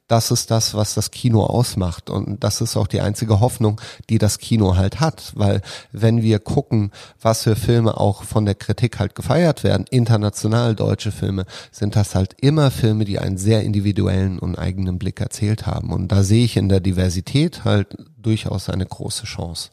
[0.08, 2.10] das ist das, was das Kino ausmacht.
[2.10, 5.34] Und das ist auch die einzige Hoffnung, die das Kino halt hat.
[5.36, 6.92] Weil wenn wir gucken,
[7.22, 12.16] was für Filme auch von der Kritik halt gefeiert werden, international deutsche Filme, sind das
[12.16, 15.92] halt immer Filme, die einen sehr individuellen und eigenen Blick erzählt haben.
[15.92, 19.72] Und da sehe ich in der Diversität halt durchaus eine große Chance.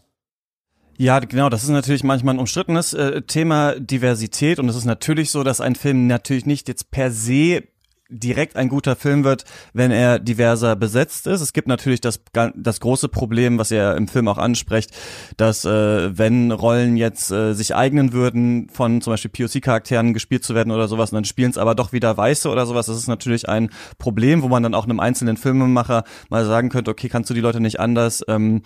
[0.96, 5.30] Ja, genau, das ist natürlich manchmal ein umstrittenes äh, Thema Diversität und es ist natürlich
[5.30, 7.64] so, dass ein Film natürlich nicht jetzt per se
[8.10, 11.40] direkt ein guter Film wird, wenn er diverser besetzt ist.
[11.40, 12.20] Es gibt natürlich das,
[12.54, 14.90] das große Problem, was er im Film auch anspricht,
[15.36, 20.54] dass äh, wenn Rollen jetzt äh, sich eignen würden, von zum Beispiel POC-Charakteren gespielt zu
[20.54, 23.08] werden oder sowas, und dann spielen es aber doch wieder Weiße oder sowas, das ist
[23.08, 27.30] natürlich ein Problem, wo man dann auch einem einzelnen Filmemacher mal sagen könnte, okay, kannst
[27.30, 28.62] du die Leute nicht anders ähm,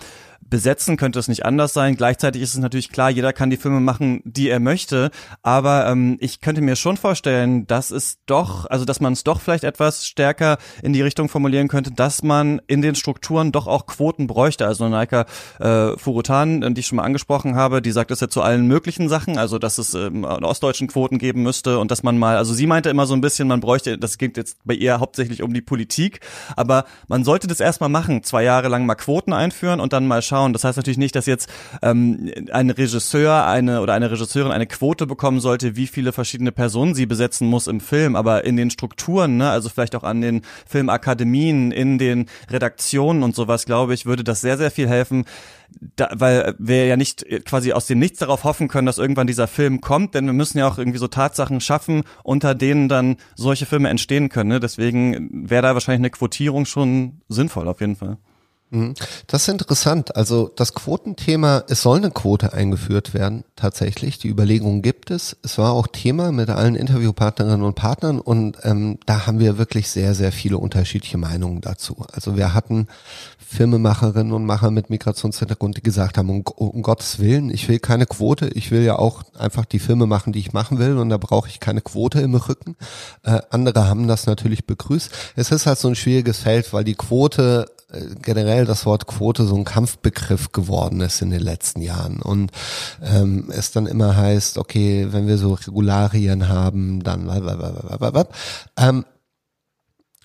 [0.51, 1.97] besetzen, könnte es nicht anders sein.
[1.97, 5.11] Gleichzeitig ist es natürlich klar, jeder kann die Filme machen, die er möchte,
[5.43, 9.41] aber ähm, ich könnte mir schon vorstellen, dass es doch, also dass man es doch
[9.41, 13.87] vielleicht etwas stärker in die Richtung formulieren könnte, dass man in den Strukturen doch auch
[13.87, 14.67] Quoten bräuchte.
[14.67, 15.27] Also Naika
[15.61, 19.09] äh, Furutan, die ich schon mal angesprochen habe, die sagt es ja zu allen möglichen
[19.09, 22.67] Sachen, also dass es ähm, ostdeutschen Quoten geben müsste und dass man mal, also sie
[22.67, 25.61] meinte immer so ein bisschen, man bräuchte, das geht jetzt bei ihr hauptsächlich um die
[25.61, 26.21] Politik,
[26.57, 30.23] aber man sollte das erstmal machen, zwei Jahre lang mal Quoten einführen und dann mal
[30.23, 30.38] schauen.
[30.53, 31.49] Das heißt natürlich nicht, dass jetzt
[31.83, 36.95] ähm, ein Regisseur eine oder eine Regisseurin eine Quote bekommen sollte, wie viele verschiedene Personen
[36.95, 40.43] sie besetzen muss im Film, aber in den Strukturen, ne, also vielleicht auch an den
[40.67, 45.25] Filmakademien, in den Redaktionen und sowas, glaube ich, würde das sehr, sehr viel helfen.
[45.97, 49.47] Da, weil wir ja nicht quasi aus dem Nichts darauf hoffen können, dass irgendwann dieser
[49.47, 53.67] Film kommt, denn wir müssen ja auch irgendwie so Tatsachen schaffen, unter denen dann solche
[53.67, 54.49] Filme entstehen können.
[54.49, 54.61] Ne?
[54.61, 58.17] Deswegen wäre da wahrscheinlich eine Quotierung schon sinnvoll auf jeden Fall.
[58.71, 58.95] Mhm.
[59.27, 60.15] Das ist interessant.
[60.17, 64.19] Also das Quotenthema, es soll eine Quote eingeführt werden, tatsächlich.
[64.19, 65.37] Die Überlegung gibt es.
[65.43, 69.89] Es war auch Thema mit allen Interviewpartnerinnen und Partnern und ähm, da haben wir wirklich
[69.89, 72.05] sehr, sehr viele unterschiedliche Meinungen dazu.
[72.13, 72.89] Also wir hatten
[73.39, 78.05] Filmemacherinnen und Macher mit Migrationshintergrund, die gesagt haben, um, um Gottes Willen, ich will keine
[78.05, 81.17] Quote, ich will ja auch einfach die Filme machen, die ich machen will und da
[81.17, 82.77] brauche ich keine Quote im Rücken.
[83.23, 85.11] Äh, andere haben das natürlich begrüßt.
[85.37, 87.67] Es ist halt so ein schwieriges Feld, weil die Quote
[88.23, 92.21] generell das Wort Quote so ein Kampfbegriff geworden ist in den letzten Jahren.
[92.21, 92.51] Und
[93.03, 97.27] ähm, es dann immer heißt, okay, wenn wir so Regularien haben, dann
[98.77, 99.05] ähm,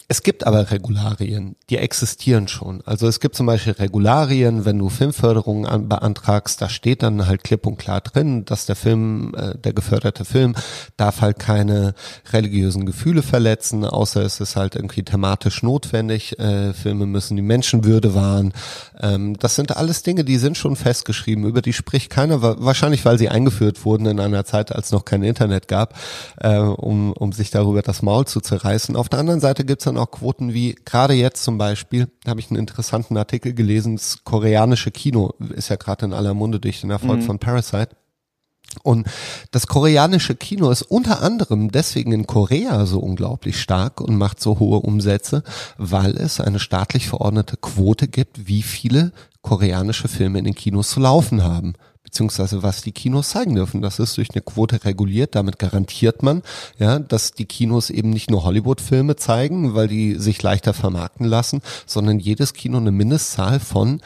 [0.08, 2.82] es gibt aber Regularien, die existieren schon.
[2.86, 7.44] Also es gibt zum Beispiel Regularien, wenn du Filmförderungen an, beantragst, da steht dann halt
[7.44, 10.56] klipp und klar drin, dass der Film, äh, der geförderte Film,
[10.98, 11.94] darf halt keine
[12.32, 16.38] religiösen Gefühle verletzen, außer es ist halt irgendwie thematisch notwendig.
[16.38, 18.54] Äh, Filme müssen die Menschenwürde wahren.
[19.00, 23.18] Ähm, das sind alles Dinge, die sind schon festgeschrieben, über die spricht keiner, wahrscheinlich weil
[23.18, 25.96] sie eingeführt wurden in einer Zeit, als noch kein Internet gab,
[26.38, 28.96] äh, um, um sich darüber das Maul zu zerreißen.
[28.96, 32.40] Auf der anderen Seite gibt es dann auch Quoten wie, gerade jetzt zum Beispiel, habe
[32.40, 36.82] ich einen interessanten Artikel gelesen, das koreanische Kino ist ja gerade in aller Munde durch
[36.82, 37.26] den Erfolg mhm.
[37.26, 37.90] von Parasite.
[38.82, 39.08] Und
[39.52, 44.58] das koreanische Kino ist unter anderem deswegen in Korea so unglaublich stark und macht so
[44.58, 45.44] hohe Umsätze,
[45.78, 51.00] weil es eine staatlich verordnete Quote gibt, wie viele koreanische Filme in den Kinos zu
[51.00, 51.74] laufen haben
[52.04, 53.82] beziehungsweise was die Kinos zeigen dürfen.
[53.82, 55.36] Das ist durch eine Quote reguliert.
[55.36, 56.44] Damit garantiert man,
[56.78, 61.62] ja, dass die Kinos eben nicht nur Hollywood-Filme zeigen, weil die sich leichter vermarkten lassen,
[61.86, 64.02] sondern jedes Kino eine Mindestzahl von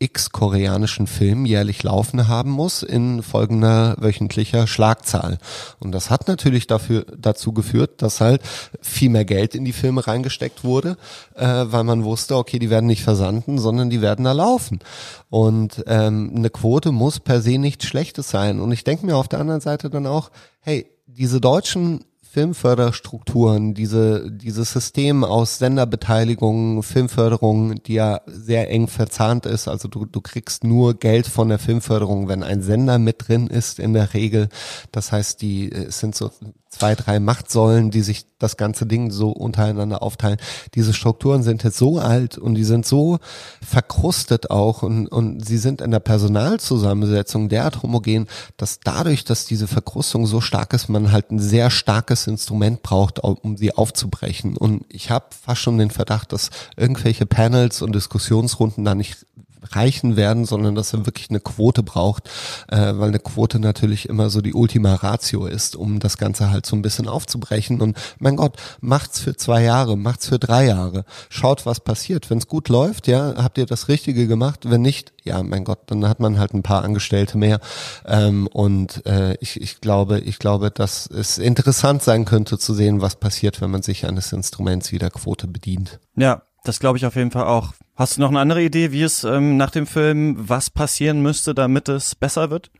[0.00, 5.38] x koreanischen Filmen jährlich laufen haben muss in folgender wöchentlicher Schlagzahl.
[5.78, 8.40] Und das hat natürlich dafür, dazu geführt, dass halt
[8.80, 10.96] viel mehr Geld in die Filme reingesteckt wurde,
[11.34, 14.80] äh, weil man wusste, okay, die werden nicht versanden, sondern die werden da laufen.
[15.28, 18.58] Und ähm, eine Quote muss per se nichts Schlechtes sein.
[18.58, 20.30] Und ich denke mir auf der anderen Seite dann auch,
[20.60, 29.46] hey, diese deutschen Filmförderstrukturen, diese, dieses System aus Senderbeteiligung, Filmförderung, die ja sehr eng verzahnt
[29.46, 29.66] ist.
[29.66, 33.80] Also du, du kriegst nur Geld von der Filmförderung, wenn ein Sender mit drin ist
[33.80, 34.48] in der Regel.
[34.92, 36.30] Das heißt, die sind so
[36.70, 40.38] zwei, drei Machtsäulen, die sich das ganze Ding so untereinander aufteilen.
[40.74, 43.18] Diese Strukturen sind jetzt so alt und die sind so
[43.60, 49.66] verkrustet auch und, und sie sind in der Personalzusammensetzung derart homogen, dass dadurch, dass diese
[49.66, 54.56] Verkrustung so stark ist, man halt ein sehr starkes Instrument braucht, um sie aufzubrechen.
[54.56, 59.26] Und ich habe fast schon den Verdacht, dass irgendwelche Panels und Diskussionsrunden da nicht
[59.74, 62.28] reichen werden, sondern dass er wirklich eine Quote braucht,
[62.68, 66.66] äh, weil eine Quote natürlich immer so die Ultima Ratio ist, um das Ganze halt
[66.66, 67.80] so ein bisschen aufzubrechen.
[67.80, 72.30] Und mein Gott, macht's für zwei Jahre, macht's für drei Jahre, schaut, was passiert.
[72.30, 74.70] Wenn es gut läuft, ja, habt ihr das Richtige gemacht.
[74.70, 77.60] Wenn nicht, ja, mein Gott, dann hat man halt ein paar Angestellte mehr.
[78.06, 83.00] Ähm, und äh, ich, ich glaube, ich glaube, dass es interessant sein könnte zu sehen,
[83.00, 86.00] was passiert, wenn man sich eines Instruments wie der Quote bedient.
[86.16, 87.74] Ja, das glaube ich auf jeden Fall auch.
[87.96, 91.54] Hast du noch eine andere Idee, wie es ähm, nach dem Film, was passieren müsste,
[91.54, 92.70] damit es besser wird?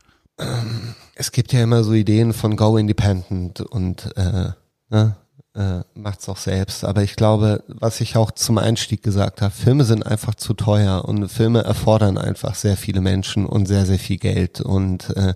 [1.15, 4.49] Es gibt ja immer so Ideen von Go Independent und äh,
[4.89, 5.15] ne,
[5.55, 6.83] äh, macht's auch selbst.
[6.83, 11.05] Aber ich glaube, was ich auch zum Einstieg gesagt habe, Filme sind einfach zu teuer
[11.05, 14.61] und Filme erfordern einfach sehr viele Menschen und sehr, sehr viel Geld.
[14.61, 15.33] Und äh,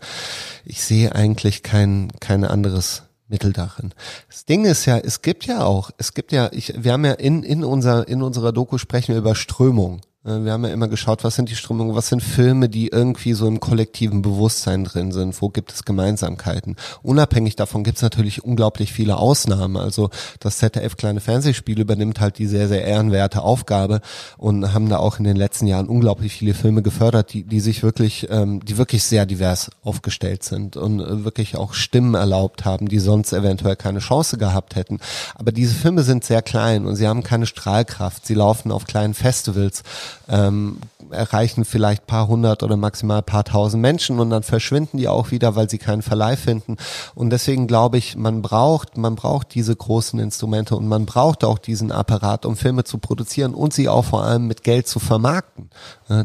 [0.64, 3.94] ich sehe eigentlich kein, kein anderes Mittel darin.
[4.30, 7.14] Das Ding ist ja, es gibt ja auch, es gibt ja, ich, wir haben ja
[7.14, 10.02] in, in unser, in unserer Doku sprechen wir über Strömung.
[10.26, 13.34] Äh, wir haben ja immer geschaut, was sind die Strömungen, was sind Filme, die irgendwie
[13.34, 16.76] so im kollektiven Bewusstsein drin sind, wo gibt es Gemeinsamkeiten.
[17.04, 19.78] Unabhängig davon gibt es natürlich unglaublich viele Ausnahmen.
[19.78, 20.10] Also
[20.40, 24.02] das ZDF Kleine Fernsehspiel übernimmt halt die sehr, sehr ehrenwerte Aufgabe
[24.38, 27.84] und haben da auch in den letzten Jahren unglaublich viele Filme gefördert, die, die sich
[27.84, 32.88] wirklich, ähm, die wirklich sehr divers aufgestellt sind und äh, wirklich auch Stimmen erlaubt haben,
[32.88, 35.00] die sonst eventuell keine Chance gehabt hätten.
[35.36, 38.26] Aber diese Filme sind sehr klein und sie haben keine Strahlkraft.
[38.26, 39.84] Sie laufen auf kleinen Festivals
[40.28, 40.80] ähm,
[41.12, 45.56] erreichen vielleicht paar hundert oder maximal paar tausend Menschen und dann verschwinden die auch wieder,
[45.56, 46.78] weil sie keinen Verleih finden.
[47.14, 51.58] Und deswegen glaube ich, man braucht, man braucht diese großen Instrumente und man braucht auch
[51.58, 55.70] diesen Apparat, um Filme zu produzieren und sie auch vor allem mit Geld zu vermarkten.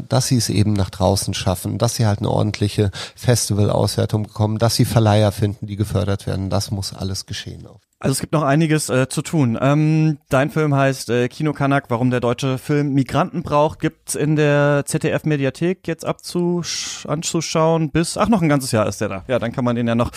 [0.09, 4.75] Dass sie es eben nach draußen schaffen, dass sie halt eine ordentliche Festivalauswertung bekommen, dass
[4.75, 6.49] sie Verleiher finden, die gefördert werden.
[6.49, 7.67] Das muss alles geschehen.
[8.01, 9.59] Also es gibt noch einiges äh, zu tun.
[9.61, 14.35] Ähm, dein Film heißt äh, Kino Kanak, warum der deutsche Film Migranten braucht, gibt's in
[14.35, 19.23] der ZDF Mediathek jetzt abzusch anzuschauen bis ach noch ein ganzes Jahr ist der da.
[19.27, 20.09] Ja, dann kann man den ja noch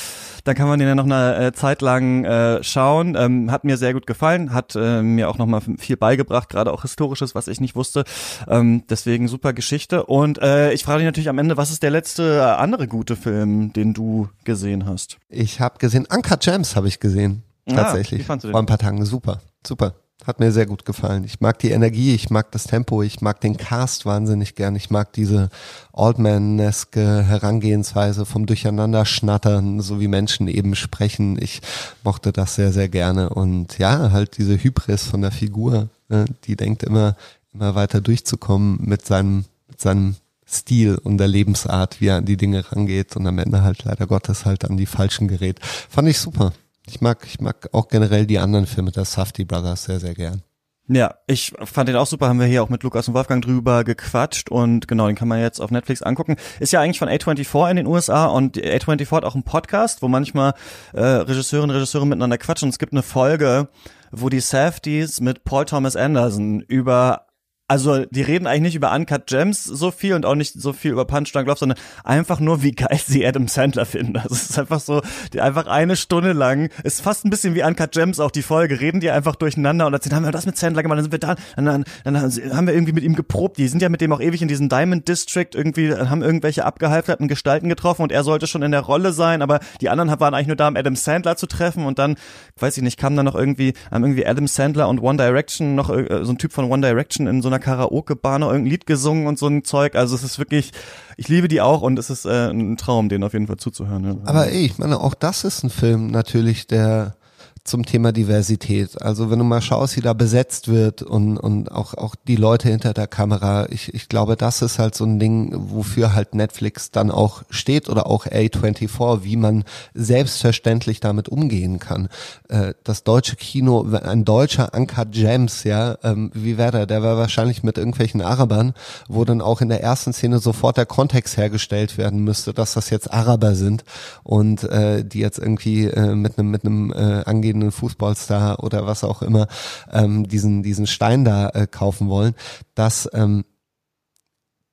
[0.45, 3.17] dann kann man den ja noch eine äh, Zeit lang äh, schauen.
[3.19, 6.73] Ähm, hat mir sehr gut gefallen, hat äh, mir auch noch mal viel beigebracht, gerade
[6.73, 8.05] auch historisches, was ich nicht wusste.
[8.49, 11.91] Ähm, deswegen super Geschichte und äh, ich frage dich natürlich am Ende, was ist der
[11.91, 15.19] letzte äh, andere gute Film, den du gesehen hast?
[15.29, 17.43] Ich habe gesehen Anker Gems habe ich gesehen.
[17.67, 18.27] Ah, Tatsächlich.
[18.27, 19.05] Vor ein paar Tagen.
[19.05, 19.41] Super.
[19.67, 19.95] Super.
[20.25, 21.25] Hat mir sehr gut gefallen.
[21.25, 24.75] Ich mag die Energie, ich mag das Tempo, ich mag den Cast wahnsinnig gern.
[24.75, 25.51] Ich mag diese
[25.93, 31.37] Oldman-eske Herangehensweise vom Durcheinanderschnattern, so wie Menschen eben sprechen.
[31.43, 31.61] Ich
[32.05, 33.31] mochte das sehr, sehr gerne.
[33.31, 37.17] Und ja, halt diese Hybris von der Figur, ne, die denkt immer,
[37.53, 42.37] immer weiter durchzukommen mit seinem, mit seinem Stil und der Lebensart, wie er an die
[42.37, 45.59] Dinge rangeht und am Ende halt leider Gottes halt an die falschen gerät.
[45.63, 46.53] Fand ich super.
[46.87, 50.43] Ich mag, ich mag auch generell die anderen Filme der Safety Brothers sehr, sehr gern.
[50.87, 53.85] Ja, ich fand den auch super, haben wir hier auch mit Lukas und Wolfgang drüber
[53.85, 56.37] gequatscht und genau, den kann man jetzt auf Netflix angucken.
[56.61, 60.09] Ist ja eigentlich von A24 in den USA und A24 hat auch einen Podcast, wo
[60.09, 60.53] manchmal
[60.93, 62.67] äh, Regisseurinnen und Regisseure miteinander quatschen.
[62.67, 63.69] Und es gibt eine Folge,
[64.13, 67.29] wo die Safeties mit Paul Thomas Anderson über
[67.67, 70.93] also die reden eigentlich nicht über Uncut Gems so viel und auch nicht so viel
[70.93, 74.19] über Punch Drunk Love, sondern einfach nur, wie geil sie Adam Sandler finden.
[74.19, 75.01] Also es ist einfach so,
[75.33, 78.81] die einfach eine Stunde lang, ist fast ein bisschen wie Uncut Gems auch die Folge,
[78.81, 81.19] reden die einfach durcheinander und erzählen, haben wir das mit Sandler gemacht, dann sind wir
[81.19, 82.17] da, dann, dann, dann
[82.55, 84.69] haben wir irgendwie mit ihm geprobt, die sind ja mit dem auch ewig in diesem
[84.69, 89.13] Diamond District irgendwie, haben irgendwelche abgehalfterten Gestalten getroffen und er sollte schon in der Rolle
[89.15, 92.17] sein, aber die anderen waren eigentlich nur da, um Adam Sandler zu treffen und dann,
[92.59, 95.89] weiß ich nicht, kam dann noch irgendwie, haben irgendwie Adam Sandler und One Direction noch
[95.89, 99.27] äh, so ein Typ von One Direction in so einer Karaoke-Bar noch irgendein Lied gesungen
[99.27, 99.95] und so ein Zeug.
[99.95, 100.73] Also es ist wirklich,
[101.17, 104.05] ich liebe die auch und es ist äh, ein Traum, denen auf jeden Fall zuzuhören.
[104.05, 104.17] Ja.
[104.25, 107.17] Aber ey, ich meine, auch das ist ein Film natürlich, der
[107.65, 109.01] zum Thema Diversität.
[109.01, 112.69] Also wenn du mal schaust, wie da besetzt wird und, und auch, auch die Leute
[112.69, 116.91] hinter der Kamera, ich, ich glaube, das ist halt so ein Ding, wofür halt Netflix
[116.91, 122.11] dann auch steht oder auch A24, wie man selbstverständlich damit umgehen kann.
[122.51, 126.87] Äh, das deutsche Kino, ein deutscher Anker Gems, ja, ähm, wie wäre der?
[126.87, 128.75] Der war wahrscheinlich mit irgendwelchen Arabern,
[129.09, 132.91] wo dann auch in der ersten Szene sofort der Kontext hergestellt werden müsste, dass das
[132.91, 133.85] jetzt Araber sind
[134.23, 138.87] und äh, die jetzt irgendwie äh, mit einem mit einem äh, angehenden angehenden Fußballstar oder
[138.87, 139.47] was auch immer
[139.93, 142.35] ähm, diesen diesen Stein da äh, kaufen wollen,
[142.75, 143.45] das ähm,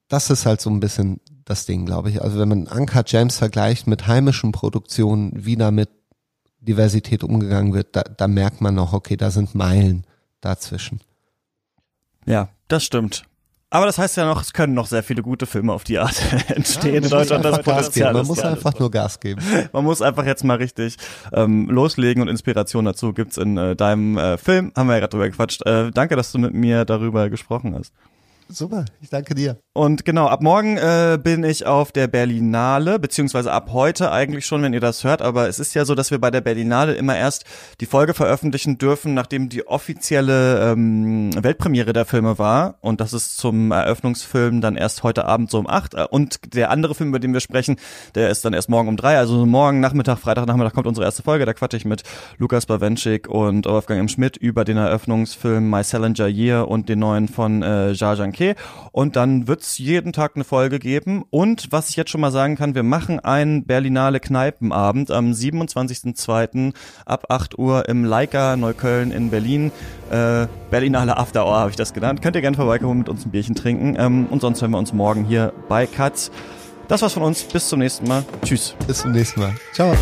[0.07, 2.21] das ist halt so ein bisschen das Ding, glaube ich.
[2.21, 5.89] Also wenn man Anker James vergleicht mit heimischen Produktionen, wie da mit
[6.59, 10.05] Diversität umgegangen wird, da, da merkt man noch, okay, da sind Meilen
[10.41, 10.99] dazwischen.
[12.25, 13.23] Ja, das stimmt.
[13.73, 16.21] Aber das heißt ja noch, es können noch sehr viele gute Filme auf die Art
[16.49, 17.45] entstehen ja, in Deutschland.
[17.45, 19.41] Das Potenzial Man muss einfach nur Gas geben.
[19.71, 20.97] Man muss einfach jetzt mal richtig
[21.31, 24.73] ähm, loslegen und Inspiration dazu gibt's in äh, deinem äh, Film.
[24.75, 25.65] Haben wir ja gerade drüber gequatscht.
[25.65, 27.93] Äh, danke, dass du mit mir darüber gesprochen hast.
[28.53, 29.57] Super, ich danke dir.
[29.73, 34.61] Und genau, ab morgen äh, bin ich auf der Berlinale, beziehungsweise ab heute eigentlich schon,
[34.63, 35.21] wenn ihr das hört.
[35.21, 37.45] Aber es ist ja so, dass wir bei der Berlinale immer erst
[37.79, 42.75] die Folge veröffentlichen dürfen, nachdem die offizielle ähm, Weltpremiere der Filme war.
[42.81, 45.95] Und das ist zum Eröffnungsfilm dann erst heute Abend so um acht.
[45.95, 47.77] Und der andere Film, über den wir sprechen,
[48.15, 49.17] der ist dann erst morgen um drei.
[49.17, 51.45] Also morgen Nachmittag, Freitagnachmittag kommt unsere erste Folge.
[51.45, 52.03] Da quatsche ich mit
[52.37, 54.09] Lukas Bawenschik und Wolfgang M.
[54.09, 58.55] Schmidt über den Eröffnungsfilm My Salinger Year und den neuen von äh, Jar okay.
[58.91, 61.23] Und dann wird's jeden Tag eine Folge geben.
[61.29, 66.73] Und was ich jetzt schon mal sagen kann, wir machen einen Berlinale Kneipenabend am 27.02.
[67.05, 69.71] ab 8 Uhr im Leica Neukölln in Berlin.
[70.09, 72.21] Äh, Berlinale After Hour habe ich das genannt.
[72.21, 73.95] Könnt ihr gerne vorbeikommen mit uns ein Bierchen trinken.
[73.97, 76.31] Ähm, und sonst hören wir uns morgen hier bei Katz.
[76.87, 77.43] Das war's von uns.
[77.43, 78.25] Bis zum nächsten Mal.
[78.43, 78.75] Tschüss.
[78.87, 79.53] Bis zum nächsten Mal.
[79.73, 79.95] Ciao.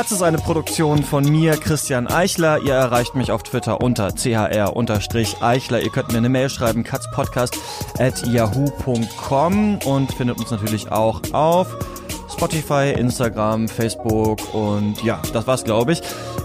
[0.00, 2.62] Katz ist eine Produktion von mir, Christian Eichler.
[2.62, 5.82] Ihr erreicht mich auf Twitter unter chr-eichler.
[5.82, 7.58] Ihr könnt mir eine Mail schreiben, katzpodcast
[7.98, 11.76] at yahoo.com und findet uns natürlich auch auf
[12.32, 16.00] Spotify, Instagram, Facebook und ja, das war's, glaube ich.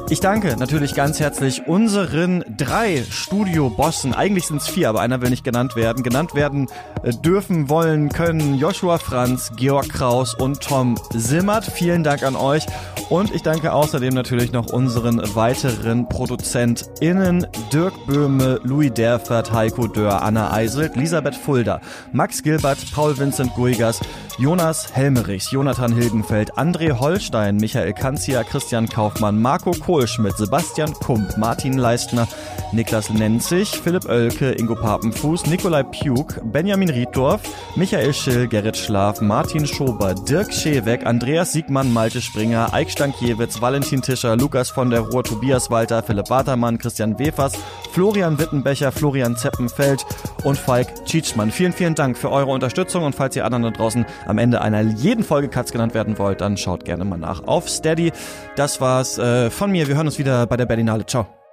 [0.10, 4.14] Ich danke natürlich ganz herzlich unseren drei Studio-Bossen.
[4.14, 6.04] Eigentlich sind es vier, aber einer will nicht genannt werden.
[6.04, 6.68] Genannt werden
[7.04, 11.64] äh, dürfen, wollen, können Joshua Franz, Georg Kraus und Tom Simmert.
[11.64, 12.66] Vielen Dank an euch.
[13.10, 20.24] Und ich danke außerdem natürlich noch unseren weiteren ProduzentInnen Dirk Böhme, Louis Derfert, Heiko Dörr,
[20.24, 21.82] Anna Eiselt, Elisabeth Fulda,
[22.14, 24.00] Max Gilbert, Paul Vincent Guigas,
[24.40, 31.78] Jonas Helmerichs, Jonathan Hilgenfeld, André Holstein, Michael Kanzia, Christian Kaufmann, Marco Kohlschmidt, Sebastian Kump, Martin
[31.78, 32.28] Leistner,
[32.72, 37.42] Niklas Nenzig, Philipp Oelke, Ingo Papenfuß, Nikolai Pjuk, Benjamin Rieddorf,
[37.76, 44.02] Michael Schill, Gerrit Schlaf, Martin Schober, Dirk Scheweck, Andreas Siegmann, Malte Springer, Eik Stankiewicz, Valentin
[44.02, 47.52] Tischer, Lukas von der Ruhr, Tobias Walter, Philipp Watermann, Christian Wefers,
[47.92, 50.06] Florian Wittenbecher, Florian Zeppenfeld
[50.46, 51.52] und Falk Tschitschmann.
[51.52, 54.80] Vielen, vielen Dank für eure Unterstützung und falls ihr anderen da draußen am Ende einer
[54.82, 58.14] jeden Folge Katz genannt werden wollt, dann schaut gerne mal nach auf Steady.
[58.56, 59.90] Das war's äh, von mir.
[59.90, 61.06] Wir hören uns wieder bei der Berlinale.
[61.06, 61.45] Ciao.